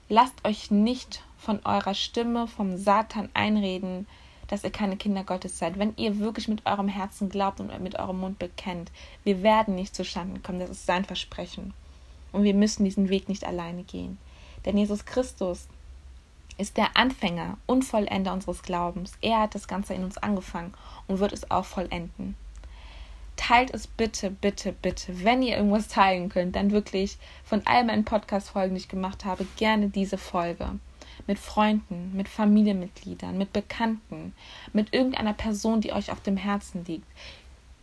lasst 0.08 0.44
euch 0.44 0.70
nicht 0.70 1.22
von 1.38 1.60
eurer 1.64 1.94
Stimme, 1.94 2.46
vom 2.46 2.76
Satan 2.76 3.30
einreden, 3.32 4.06
dass 4.48 4.62
ihr 4.62 4.70
keine 4.70 4.96
Kinder 4.96 5.24
Gottes 5.24 5.58
seid. 5.58 5.78
Wenn 5.78 5.94
ihr 5.96 6.18
wirklich 6.18 6.48
mit 6.48 6.66
eurem 6.66 6.88
Herzen 6.88 7.28
glaubt 7.28 7.60
und 7.60 7.78
mit 7.80 7.98
eurem 7.98 8.20
Mund 8.20 8.38
bekennt, 8.38 8.92
wir 9.24 9.42
werden 9.42 9.74
nicht 9.74 9.94
zustande 9.94 10.40
kommen. 10.40 10.60
Das 10.60 10.70
ist 10.70 10.86
sein 10.86 11.04
Versprechen. 11.04 11.74
Und 12.32 12.44
wir 12.44 12.54
müssen 12.54 12.84
diesen 12.84 13.08
Weg 13.08 13.28
nicht 13.28 13.44
alleine 13.44 13.82
gehen. 13.82 14.18
Denn 14.64 14.76
Jesus 14.76 15.04
Christus 15.04 15.66
ist 16.58 16.76
der 16.76 16.96
Anfänger 16.96 17.58
und 17.66 17.84
Vollender 17.84 18.32
unseres 18.32 18.62
Glaubens. 18.62 19.12
Er 19.20 19.40
hat 19.40 19.54
das 19.54 19.68
Ganze 19.68 19.94
in 19.94 20.04
uns 20.04 20.18
angefangen 20.18 20.74
und 21.06 21.18
wird 21.18 21.32
es 21.32 21.50
auch 21.50 21.64
vollenden. 21.64 22.36
Teilt 23.36 23.72
es 23.74 23.86
bitte, 23.86 24.30
bitte, 24.30 24.72
bitte. 24.72 25.24
Wenn 25.24 25.42
ihr 25.42 25.56
irgendwas 25.56 25.88
teilen 25.88 26.30
könnt, 26.30 26.56
dann 26.56 26.70
wirklich 26.70 27.18
von 27.44 27.62
all 27.66 27.84
meinen 27.84 28.04
Podcast-Folgen, 28.04 28.74
die 28.74 28.80
ich 28.80 28.88
gemacht 28.88 29.24
habe, 29.24 29.46
gerne 29.56 29.88
diese 29.88 30.16
Folge. 30.16 30.70
Mit 31.26 31.38
Freunden, 31.38 32.12
mit 32.14 32.28
Familienmitgliedern, 32.28 33.36
mit 33.36 33.52
Bekannten, 33.52 34.34
mit 34.72 34.94
irgendeiner 34.94 35.34
Person, 35.34 35.80
die 35.80 35.92
euch 35.92 36.10
auf 36.10 36.20
dem 36.20 36.36
Herzen 36.36 36.84
liegt. 36.86 37.06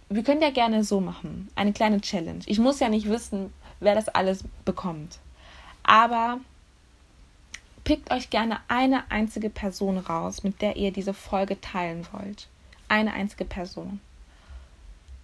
Wir 0.09 0.23
können 0.23 0.41
ja 0.41 0.51
gerne 0.51 0.83
so 0.83 0.99
machen. 0.99 1.49
Eine 1.55 1.73
kleine 1.73 2.01
Challenge. 2.01 2.41
Ich 2.45 2.59
muss 2.59 2.79
ja 2.79 2.89
nicht 2.89 3.09
wissen, 3.09 3.53
wer 3.79 3.95
das 3.95 4.09
alles 4.09 4.43
bekommt. 4.65 5.19
Aber 5.83 6.39
pickt 7.83 8.11
euch 8.11 8.29
gerne 8.29 8.59
eine 8.67 9.09
einzige 9.11 9.49
Person 9.49 9.97
raus, 9.97 10.43
mit 10.43 10.61
der 10.61 10.75
ihr 10.77 10.91
diese 10.91 11.13
Folge 11.13 11.59
teilen 11.59 12.07
wollt. 12.11 12.47
Eine 12.87 13.13
einzige 13.13 13.45
Person. 13.45 13.99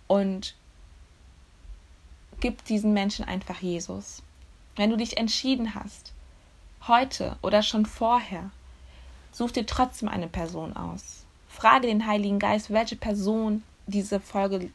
Und 0.07 0.55
gibt 2.39 2.69
diesen 2.69 2.93
Menschen 2.93 3.25
einfach 3.25 3.61
Jesus. 3.61 4.23
Wenn 4.75 4.89
du 4.89 4.97
dich 4.97 5.17
entschieden 5.17 5.75
hast, 5.75 6.13
heute 6.87 7.37
oder 7.41 7.61
schon 7.61 7.85
vorher, 7.85 8.49
such 9.31 9.51
dir 9.51 9.65
trotzdem 9.65 10.09
eine 10.09 10.27
Person 10.27 10.75
aus. 10.75 11.25
Frage 11.47 11.87
den 11.87 12.07
Heiligen 12.07 12.39
Geist, 12.39 12.69
welche 12.71 12.95
Person 12.95 13.63
diese 13.87 14.19
Folge 14.19 14.69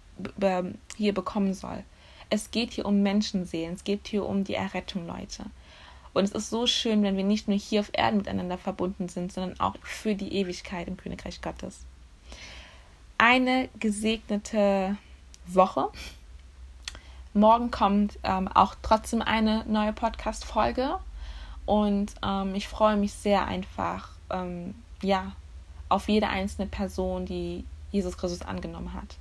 hier 0.96 1.14
bekommen 1.14 1.54
soll. 1.54 1.84
Es 2.30 2.50
geht 2.50 2.72
hier 2.72 2.86
um 2.86 3.02
Menschenseelen, 3.02 3.74
es 3.74 3.84
geht 3.84 4.08
hier 4.08 4.26
um 4.26 4.44
die 4.44 4.54
Errettung, 4.54 5.06
Leute. 5.06 5.44
Und 6.14 6.24
es 6.24 6.32
ist 6.32 6.48
so 6.48 6.66
schön, 6.66 7.02
wenn 7.02 7.16
wir 7.16 7.24
nicht 7.24 7.48
nur 7.48 7.58
hier 7.58 7.80
auf 7.80 7.90
Erden 7.92 8.18
miteinander 8.18 8.56
verbunden 8.56 9.08
sind, 9.08 9.32
sondern 9.32 9.58
auch 9.60 9.74
für 9.82 10.14
die 10.14 10.32
Ewigkeit 10.34 10.86
im 10.86 10.96
Königreich 10.96 11.42
Gottes. 11.42 11.80
Eine 13.18 13.68
gesegnete 13.80 14.96
Woche. 15.46 15.88
Morgen 17.34 17.72
kommt 17.72 18.18
ähm, 18.22 18.46
auch 18.48 18.76
trotzdem 18.80 19.22
eine 19.22 19.64
neue 19.66 19.92
Podcast-Folge. 19.92 20.98
Und 21.66 22.14
ähm, 22.24 22.54
ich 22.54 22.68
freue 22.68 22.96
mich 22.96 23.12
sehr 23.12 23.46
einfach, 23.46 24.10
ähm, 24.30 24.74
ja, 25.02 25.32
auf 25.88 26.08
jede 26.08 26.28
einzelne 26.28 26.68
Person, 26.68 27.26
die 27.26 27.64
Jesus 27.90 28.16
Christus 28.16 28.42
angenommen 28.42 28.92
hat. 28.92 29.16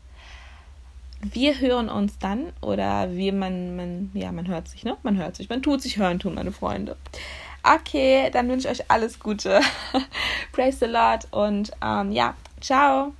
Wir 1.31 1.59
hören 1.59 1.89
uns 1.89 2.19
dann, 2.19 2.51
oder 2.61 3.11
wir, 3.11 3.31
man, 3.31 3.75
man, 3.75 4.11
ja, 4.13 4.31
man 4.31 4.47
hört 4.47 4.67
sich, 4.67 4.83
ne? 4.83 4.97
Man 5.03 5.17
hört 5.17 5.37
sich, 5.37 5.49
man 5.49 5.61
tut 5.61 5.81
sich 5.81 5.97
hören 5.97 6.19
tun, 6.19 6.35
meine 6.35 6.51
Freunde. 6.51 6.97
Okay, 7.63 8.29
dann 8.31 8.49
wünsche 8.49 8.67
ich 8.67 8.81
euch 8.81 8.91
alles 8.91 9.19
Gute. 9.19 9.61
Praise 10.51 10.79
the 10.79 10.85
Lord 10.85 11.27
und 11.31 11.71
ähm, 11.81 12.11
ja, 12.11 12.35
ciao. 12.59 13.13